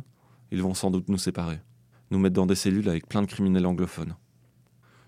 ils 0.52 0.62
vont 0.62 0.74
sans 0.74 0.92
doute 0.92 1.08
nous 1.08 1.18
séparer, 1.18 1.58
nous 2.12 2.20
mettre 2.20 2.36
dans 2.36 2.46
des 2.46 2.54
cellules 2.54 2.88
avec 2.88 3.08
plein 3.08 3.22
de 3.22 3.26
criminels 3.26 3.66
anglophones. 3.66 4.14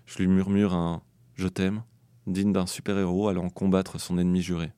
Je 0.05 0.17
lui 0.17 0.27
murmure 0.27 0.73
un 0.73 1.01
Je 1.35 1.47
t'aime 1.47 1.81
digne 2.27 2.51
d'un 2.51 2.65
super-héros 2.65 3.29
allant 3.29 3.49
combattre 3.49 4.01
son 4.01 4.17
ennemi 4.17 4.41
juré. 4.41 4.73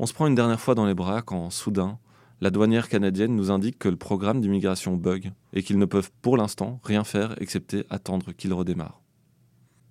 On 0.00 0.06
se 0.06 0.12
prend 0.12 0.26
une 0.26 0.34
dernière 0.34 0.60
fois 0.60 0.74
dans 0.74 0.86
les 0.86 0.94
bras 0.94 1.22
quand, 1.22 1.48
soudain, 1.50 2.00
la 2.40 2.50
douanière 2.50 2.88
canadienne 2.88 3.36
nous 3.36 3.50
indique 3.50 3.78
que 3.78 3.88
le 3.88 3.96
programme 3.96 4.40
d'immigration 4.40 4.96
bug 4.96 5.32
et 5.52 5.62
qu'ils 5.62 5.78
ne 5.78 5.86
peuvent 5.86 6.10
pour 6.22 6.36
l'instant 6.36 6.80
rien 6.84 7.04
faire 7.04 7.40
excepté 7.40 7.84
attendre 7.90 8.32
qu'il 8.32 8.52
redémarre. 8.52 9.00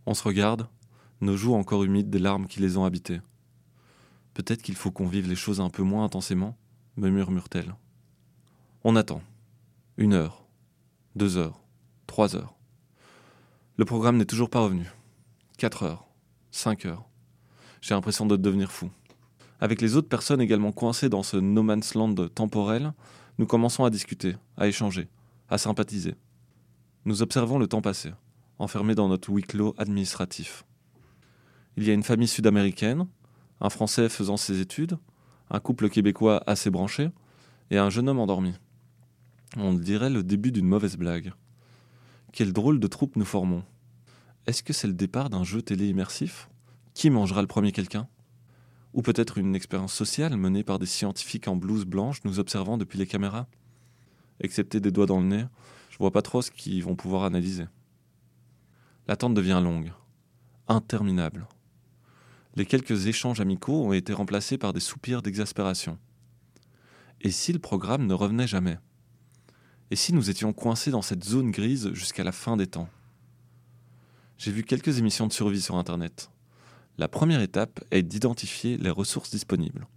On 0.06 0.14
se 0.14 0.24
regarde, 0.24 0.68
nos 1.22 1.38
joues 1.38 1.56
encore 1.56 1.84
humides 1.84 2.10
des 2.10 2.20
larmes 2.20 2.48
qui 2.48 2.60
les 2.60 2.78
ont 2.78 2.86
habitées. 2.86 3.22
Peut-être 4.34 4.62
qu'il 4.62 4.76
faut 4.76 4.92
qu'on 4.92 5.08
vive 5.08 5.30
les 5.30 5.36
choses 5.36 5.62
un 5.62 5.70
peu 5.70 5.84
moins 5.84 6.04
intensément, 6.04 6.58
me 6.98 7.10
murmure-t-elle. 7.10 7.76
On 8.84 8.96
attend. 8.96 9.22
Une 9.98 10.14
heure, 10.14 10.46
deux 11.16 11.38
heures, 11.38 11.62
trois 12.08 12.36
heures. 12.36 12.56
Le 13.78 13.86
programme 13.86 14.18
n'est 14.18 14.26
toujours 14.26 14.50
pas 14.50 14.60
revenu. 14.60 14.92
Quatre 15.58 15.84
heures, 15.84 16.06
5 16.52 16.86
heures. 16.86 17.06
J'ai 17.82 17.96
l'impression 17.96 18.26
de 18.26 18.36
devenir 18.36 18.72
fou. 18.72 18.90
Avec 19.60 19.82
les 19.82 19.96
autres 19.96 20.10
personnes 20.10 20.42
également 20.42 20.72
coincées 20.72 21.10
dans 21.10 21.24
ce 21.24 21.38
no 21.38 21.64
man's 21.64 21.96
land 21.96 22.16
temporel, 22.36 22.94
nous 23.38 23.46
commençons 23.46 23.86
à 23.86 23.90
discuter, 23.90 24.36
à 24.58 24.68
échanger, 24.68 25.08
à 25.50 25.58
sympathiser. 25.58 26.16
Nous 27.06 27.22
observons 27.22 27.60
le 27.60 27.68
temps 27.68 27.82
passer, 27.82 28.12
enfermés 28.60 28.96
dans 28.96 29.08
notre 29.08 29.30
huis 29.30 29.44
clos 29.44 29.74
administratif. 29.78 30.66
Il 31.78 31.86
y 31.86 31.90
a 31.90 31.94
une 31.94 32.04
famille 32.04 32.28
sud-américaine, 32.28 33.08
un 33.62 33.70
Français 33.70 34.10
faisant 34.10 34.38
ses 34.38 34.60
études, 34.60 34.98
un 35.50 35.60
couple 35.60 35.90
québécois 35.90 36.44
assez 36.46 36.70
branché, 36.70 37.10
et 37.72 37.78
un 37.78 37.90
jeune 37.90 38.10
homme 38.10 38.20
endormi. 38.20 38.54
On 39.58 39.74
dirait 39.74 40.10
le 40.10 40.24
début 40.24 40.52
d'une 40.52 40.68
mauvaise 40.68 40.98
blague. 40.98 41.34
Quelle 42.32 42.54
drôle 42.54 42.80
de 42.80 42.88
troupe 42.88 43.16
nous 43.16 43.26
formons. 43.26 43.64
Est-ce 44.46 44.64
que 44.64 44.74
c'est 44.74 44.88
le 44.88 44.94
départ 44.94 45.30
d'un 45.30 45.44
jeu 45.44 45.62
télé 45.62 45.88
immersif? 45.88 46.50
Qui 46.94 47.10
mangera 47.10 47.42
le 47.42 47.48
premier 47.48 47.72
quelqu'un? 47.72 48.08
Ou 48.94 49.02
peut-être 49.02 49.38
une 49.38 49.56
expérience 49.56 49.94
sociale 49.94 50.38
menée 50.38 50.64
par 50.64 50.80
des 50.80 50.86
scientifiques 50.86 51.48
en 51.48 51.56
blouse 51.56 51.86
blanche 51.86 52.20
nous 52.26 52.40
observant 52.40 52.78
depuis 52.78 53.00
les 53.00 53.08
caméras? 53.08 53.48
Excepté 54.40 54.80
des 54.80 54.92
doigts 54.92 55.06
dans 55.06 55.20
le 55.20 55.28
nez, 55.28 55.46
je 55.90 55.98
vois 55.98 56.12
pas 56.12 56.22
trop 56.22 56.42
ce 56.42 56.52
qu'ils 56.52 56.84
vont 56.84 56.96
pouvoir 56.96 57.24
analyser. 57.24 57.66
L'attente 59.08 59.34
devient 59.34 59.62
longue, 59.64 59.92
interminable. 60.68 61.48
Les 62.56 62.66
quelques 62.66 63.08
échanges 63.08 63.42
amicaux 63.42 63.84
ont 63.84 63.94
été 63.94 64.14
remplacés 64.14 64.58
par 64.58 64.74
des 64.74 64.80
soupirs 64.80 65.24
d'exaspération. 65.24 65.98
Et 67.22 67.32
si 67.32 67.52
le 67.52 67.60
programme 67.60 68.06
ne 68.06 68.14
revenait 68.14 68.48
jamais? 68.48 68.78
Et 69.92 69.96
si 69.96 70.14
nous 70.14 70.30
étions 70.30 70.54
coincés 70.54 70.92
dans 70.92 71.02
cette 71.02 71.24
zone 71.24 71.52
grise 71.52 71.92
jusqu'à 71.94 72.24
la 72.24 72.32
fin 72.32 72.58
des 72.58 72.68
temps? 72.68 72.90
J'ai 74.38 74.52
vu 74.52 74.64
quelques 74.64 75.00
émissions 75.00 75.28
de 75.28 75.34
survie 75.34 75.62
sur 75.62 75.78
Internet. 75.78 76.30
La 77.00 77.08
première 77.08 77.42
étape 77.42 77.84
est 77.90 78.04
d'identifier 78.04 78.78
les 78.78 78.92
ressources 78.92 79.32
disponibles. 79.32 79.88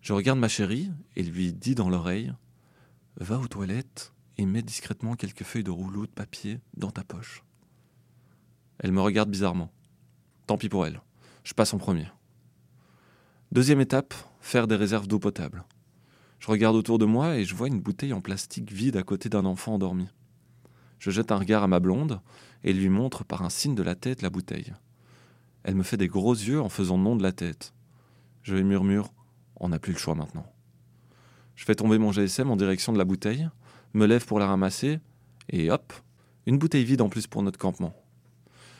Je 0.00 0.12
regarde 0.12 0.40
ma 0.40 0.48
chérie 0.48 0.90
et 1.14 1.22
lui 1.22 1.52
dis 1.52 1.76
dans 1.76 1.88
l'oreille 1.88 2.32
Va 3.20 3.38
aux 3.38 3.46
toilettes 3.46 4.12
et 4.36 4.44
mets 4.44 4.62
discrètement 4.62 5.14
quelques 5.14 5.44
feuilles 5.44 5.62
de 5.62 5.70
rouleau 5.70 6.06
de 6.06 6.10
papier 6.10 6.58
dans 6.76 6.90
ta 6.90 7.04
poche. 7.04 7.44
Elle 8.80 8.90
me 8.90 9.00
regarde 9.00 9.30
bizarrement. 9.30 9.70
Tant 10.48 10.58
pis 10.58 10.68
pour 10.68 10.86
elle. 10.86 11.00
Je 11.44 11.54
passe 11.54 11.72
en 11.72 11.78
premier. 11.78 12.08
Deuxième 13.52 13.80
étape, 13.80 14.12
faire 14.40 14.66
des 14.66 14.76
réserves 14.76 15.06
d'eau 15.06 15.20
potable. 15.20 15.64
Je 16.40 16.48
regarde 16.48 16.74
autour 16.74 16.98
de 16.98 17.04
moi 17.04 17.36
et 17.36 17.44
je 17.44 17.54
vois 17.54 17.68
une 17.68 17.80
bouteille 17.80 18.12
en 18.12 18.20
plastique 18.20 18.72
vide 18.72 18.96
à 18.96 19.04
côté 19.04 19.28
d'un 19.28 19.44
enfant 19.44 19.74
endormi. 19.74 20.08
Je 20.98 21.10
jette 21.10 21.30
un 21.30 21.38
regard 21.38 21.62
à 21.62 21.68
ma 21.68 21.78
blonde 21.78 22.20
et 22.64 22.72
lui 22.72 22.88
montre 22.88 23.24
par 23.24 23.42
un 23.42 23.50
signe 23.50 23.76
de 23.76 23.84
la 23.84 23.94
tête 23.94 24.22
la 24.22 24.30
bouteille. 24.30 24.74
Elle 25.68 25.74
me 25.74 25.82
fait 25.82 25.98
des 25.98 26.08
gros 26.08 26.32
yeux 26.32 26.62
en 26.62 26.70
faisant 26.70 26.96
non 26.96 27.14
de 27.14 27.22
la 27.22 27.30
tête. 27.30 27.74
Je 28.42 28.54
lui 28.54 28.64
murmure 28.64 29.12
On 29.56 29.68
n'a 29.68 29.78
plus 29.78 29.92
le 29.92 29.98
choix 29.98 30.14
maintenant. 30.14 30.50
Je 31.56 31.66
fais 31.66 31.74
tomber 31.74 31.98
mon 31.98 32.10
GSM 32.10 32.50
en 32.50 32.56
direction 32.56 32.90
de 32.94 32.96
la 32.96 33.04
bouteille, 33.04 33.50
me 33.92 34.06
lève 34.06 34.24
pour 34.24 34.38
la 34.38 34.46
ramasser, 34.46 34.98
et 35.50 35.70
hop, 35.70 35.92
une 36.46 36.56
bouteille 36.56 36.86
vide 36.86 37.02
en 37.02 37.10
plus 37.10 37.26
pour 37.26 37.42
notre 37.42 37.58
campement. 37.58 37.94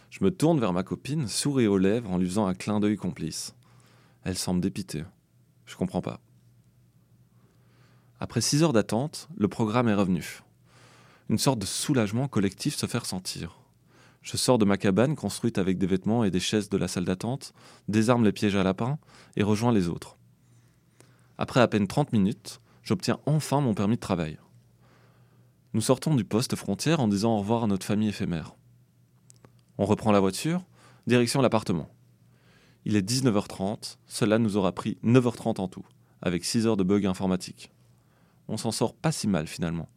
Je 0.08 0.24
me 0.24 0.30
tourne 0.30 0.60
vers 0.60 0.72
ma 0.72 0.82
copine, 0.82 1.28
souris 1.28 1.66
aux 1.66 1.76
lèvres 1.76 2.10
en 2.10 2.16
lui 2.16 2.26
faisant 2.26 2.46
un 2.46 2.54
clin 2.54 2.80
d'œil 2.80 2.96
complice. 2.96 3.54
Elle 4.24 4.38
semble 4.38 4.62
dépitée. 4.62 5.04
Je 5.66 5.76
comprends 5.76 6.00
pas. 6.00 6.22
Après 8.18 8.40
six 8.40 8.62
heures 8.62 8.72
d'attente, 8.72 9.28
le 9.36 9.48
programme 9.48 9.90
est 9.90 9.94
revenu. 9.94 10.40
Une 11.28 11.36
sorte 11.36 11.58
de 11.58 11.66
soulagement 11.66 12.28
collectif 12.28 12.76
se 12.76 12.86
fait 12.86 12.96
ressentir. 12.96 13.57
Je 14.30 14.36
sors 14.36 14.58
de 14.58 14.66
ma 14.66 14.76
cabane 14.76 15.16
construite 15.16 15.56
avec 15.56 15.78
des 15.78 15.86
vêtements 15.86 16.22
et 16.22 16.30
des 16.30 16.38
chaises 16.38 16.68
de 16.68 16.76
la 16.76 16.86
salle 16.86 17.06
d'attente, 17.06 17.54
désarme 17.88 18.26
les 18.26 18.32
pièges 18.32 18.56
à 18.56 18.62
lapin 18.62 18.98
et 19.36 19.42
rejoins 19.42 19.72
les 19.72 19.88
autres. 19.88 20.18
Après 21.38 21.60
à 21.60 21.66
peine 21.66 21.86
30 21.86 22.12
minutes, 22.12 22.60
j'obtiens 22.82 23.20
enfin 23.24 23.62
mon 23.62 23.72
permis 23.72 23.94
de 23.94 24.02
travail. 24.02 24.38
Nous 25.72 25.80
sortons 25.80 26.14
du 26.14 26.24
poste 26.24 26.56
frontière 26.56 27.00
en 27.00 27.08
disant 27.08 27.36
au 27.36 27.38
revoir 27.38 27.64
à 27.64 27.66
notre 27.68 27.86
famille 27.86 28.10
éphémère. 28.10 28.54
On 29.78 29.86
reprend 29.86 30.12
la 30.12 30.20
voiture, 30.20 30.62
direction 31.06 31.40
l'appartement. 31.40 31.88
Il 32.84 32.96
est 32.96 33.10
19h30, 33.10 33.96
cela 34.06 34.38
nous 34.38 34.58
aura 34.58 34.72
pris 34.72 34.98
9h30 35.04 35.58
en 35.58 35.68
tout, 35.68 35.86
avec 36.20 36.44
6 36.44 36.66
heures 36.66 36.76
de 36.76 36.84
bugs 36.84 37.06
informatiques. 37.06 37.72
On 38.46 38.58
s'en 38.58 38.72
sort 38.72 38.92
pas 38.92 39.10
si 39.10 39.26
mal 39.26 39.46
finalement. 39.46 39.88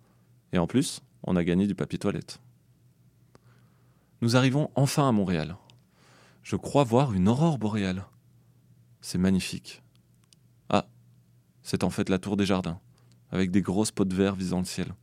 Et 0.54 0.58
en 0.58 0.68
plus, 0.68 1.02
on 1.24 1.36
a 1.36 1.44
gagné 1.44 1.68
du 1.68 1.76
papier 1.76 2.00
toilette. 2.00 2.40
Nous 4.22 4.36
arrivons 4.36 4.70
enfin 4.76 5.10
à 5.10 5.12
Montréal. 5.12 5.58
Je 6.44 6.56
crois 6.56 6.84
voir 6.84 7.14
une 7.14 7.28
aurore 7.28 7.58
boréale. 7.58 8.06
C'est 9.02 9.18
magnifique. 9.18 9.82
Ah, 10.70 10.86
c'est 11.64 11.84
en 11.84 11.90
fait 11.90 12.08
la 12.08 12.20
tour 12.20 12.38
des 12.38 12.46
jardins, 12.46 12.80
avec 13.32 13.50
des 13.50 13.62
grosses 13.62 13.92
pots 13.92 14.06
de 14.06 14.14
verre 14.14 14.36
visant 14.36 14.60
le 14.60 14.66
ciel. 14.66 14.94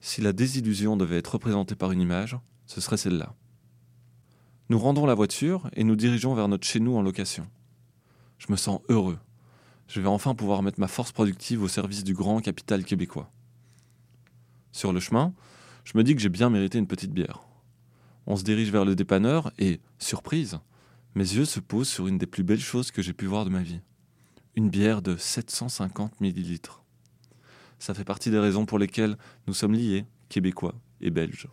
Si 0.00 0.20
la 0.20 0.32
désillusion 0.32 0.96
devait 0.96 1.18
être 1.18 1.34
représentée 1.34 1.74
par 1.74 1.90
une 1.90 2.00
image, 2.00 2.36
ce 2.66 2.80
serait 2.80 2.96
celle-là. 2.96 3.34
Nous 4.68 4.78
rendons 4.78 5.04
la 5.06 5.14
voiture 5.14 5.68
et 5.72 5.82
nous 5.82 5.96
dirigeons 5.96 6.34
vers 6.34 6.46
notre 6.46 6.68
chez 6.68 6.78
nous 6.78 6.96
en 6.96 7.02
location. 7.02 7.48
Je 8.38 8.46
me 8.50 8.56
sens 8.56 8.80
heureux. 8.88 9.18
Je 9.88 10.00
vais 10.00 10.06
enfin 10.06 10.36
pouvoir 10.36 10.62
mettre 10.62 10.78
ma 10.78 10.86
force 10.86 11.10
productive 11.10 11.64
au 11.64 11.68
service 11.68 12.04
du 12.04 12.14
grand 12.14 12.40
capital 12.40 12.84
québécois. 12.84 13.28
Sur 14.70 14.92
le 14.92 15.00
chemin, 15.00 15.34
je 15.82 15.98
me 15.98 16.04
dis 16.04 16.14
que 16.14 16.20
j'ai 16.20 16.28
bien 16.28 16.48
mérité 16.48 16.78
une 16.78 16.86
petite 16.86 17.12
bière. 17.12 17.47
On 18.30 18.36
se 18.36 18.44
dirige 18.44 18.70
vers 18.70 18.84
le 18.84 18.94
dépanneur 18.94 19.50
et, 19.58 19.80
surprise, 19.98 20.58
mes 21.14 21.24
yeux 21.24 21.46
se 21.46 21.60
posent 21.60 21.88
sur 21.88 22.08
une 22.08 22.18
des 22.18 22.26
plus 22.26 22.42
belles 22.42 22.60
choses 22.60 22.90
que 22.90 23.00
j'ai 23.00 23.14
pu 23.14 23.24
voir 23.24 23.46
de 23.46 23.50
ma 23.50 23.62
vie. 23.62 23.80
Une 24.54 24.68
bière 24.68 25.00
de 25.00 25.16
750 25.16 26.20
millilitres. 26.20 26.84
Ça 27.78 27.94
fait 27.94 28.04
partie 28.04 28.30
des 28.30 28.38
raisons 28.38 28.66
pour 28.66 28.78
lesquelles 28.78 29.16
nous 29.46 29.54
sommes 29.54 29.72
liés, 29.72 30.04
québécois 30.28 30.74
et 31.00 31.08
belges. 31.08 31.48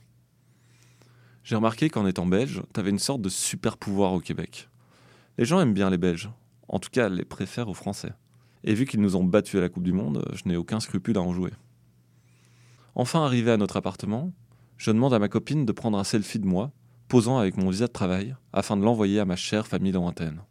J'ai 1.46 1.56
remarqué 1.56 1.90
qu'en 1.90 2.06
étant 2.08 2.26
belge, 2.26 2.62
t'avais 2.74 2.90
une 2.90 3.00
sorte 3.00 3.22
de 3.22 3.30
super 3.30 3.78
pouvoir 3.78 4.12
au 4.12 4.20
Québec. 4.20 4.68
Les 5.38 5.46
gens 5.46 5.62
aiment 5.62 5.74
bien 5.74 5.90
les 5.90 5.98
Belges, 5.98 6.30
en 6.68 6.80
tout 6.80 6.90
cas 6.90 7.08
les 7.08 7.24
préfèrent 7.24 7.70
aux 7.70 7.74
Français. 7.74 8.12
Et 8.66 8.74
vu 8.74 8.86
qu'ils 8.86 9.00
nous 9.00 9.16
ont 9.16 9.24
battus 9.24 9.56
à 9.56 9.62
la 9.62 9.70
Coupe 9.70 9.84
du 9.84 9.94
Monde, 9.94 10.30
je 10.34 10.42
n'ai 10.46 10.58
aucun 10.58 10.82
scrupule 10.82 11.18
à 11.18 11.22
en 11.22 11.32
jouer. 11.32 11.52
Enfin 12.96 13.24
arrivé 13.24 13.52
à 13.52 13.58
notre 13.58 13.78
appartement, 13.78 14.34
je 14.78 14.92
demande 14.92 15.14
à 15.14 15.20
ma 15.20 15.30
copine 15.30 15.66
de 15.66 15.72
prendre 15.72 15.98
un 15.98 16.04
selfie 16.04 16.40
de 16.40 16.48
moi, 16.48 16.72
posant 17.08 17.38
avec 17.38 17.58
mon 17.58 17.70
visa 17.70 17.88
de 17.88 17.92
travail, 17.92 18.36
afin 18.52 18.78
de 18.78 18.84
l'envoyer 18.84 19.20
à 19.20 19.26
ma 19.26 19.36
chère 19.36 19.68
famille 19.68 19.92
lointaine. 19.92 20.42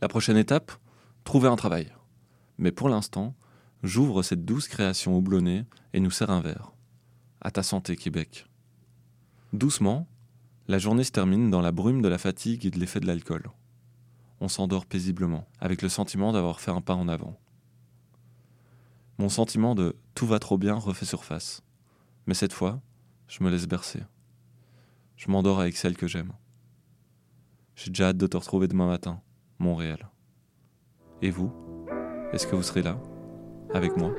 La 0.00 0.08
prochaine 0.08 0.36
étape, 0.36 0.72
trouver 1.24 1.48
un 1.48 1.56
travail. 1.56 1.92
Mais 2.58 2.72
pour 2.72 2.88
l'instant, 2.88 3.34
j'ouvre 3.82 4.22
cette 4.22 4.44
douce 4.44 4.68
création 4.68 5.16
houblonnée 5.16 5.64
et 5.92 6.00
nous 6.00 6.10
sers 6.10 6.30
un 6.30 6.40
verre. 6.40 6.72
À 7.40 7.50
ta 7.50 7.62
santé, 7.62 7.96
Québec. 7.96 8.46
Doucement, 9.52 10.08
la 10.66 10.78
journée 10.78 11.04
se 11.04 11.12
termine 11.12 11.50
dans 11.50 11.60
la 11.60 11.72
brume 11.72 12.02
de 12.02 12.08
la 12.08 12.18
fatigue 12.18 12.66
et 12.66 12.70
de 12.70 12.78
l'effet 12.78 13.00
de 13.00 13.06
l'alcool. 13.06 13.50
On 14.40 14.48
s'endort 14.48 14.86
paisiblement, 14.86 15.46
avec 15.60 15.82
le 15.82 15.88
sentiment 15.88 16.32
d'avoir 16.32 16.60
fait 16.60 16.70
un 16.70 16.80
pas 16.80 16.94
en 16.94 17.08
avant. 17.08 17.38
Mon 19.18 19.28
sentiment 19.28 19.74
de 19.74 19.96
tout 20.14 20.26
va 20.26 20.38
trop 20.38 20.58
bien 20.58 20.74
refait 20.74 21.06
surface. 21.06 21.62
Mais 22.26 22.34
cette 22.34 22.52
fois, 22.52 22.80
je 23.28 23.42
me 23.42 23.50
laisse 23.50 23.66
bercer. 23.66 24.02
Je 25.16 25.30
m'endors 25.30 25.60
avec 25.60 25.76
celle 25.76 25.96
que 25.96 26.06
j'aime. 26.06 26.32
J'ai 27.76 27.90
déjà 27.90 28.08
hâte 28.08 28.16
de 28.16 28.26
te 28.26 28.36
retrouver 28.36 28.68
demain 28.68 28.86
matin, 28.86 29.20
Montréal. 29.58 30.10
Et 31.22 31.30
vous, 31.30 31.52
est-ce 32.32 32.46
que 32.46 32.56
vous 32.56 32.62
serez 32.62 32.82
là, 32.82 33.00
avec 33.72 33.96
moi? 33.96 34.12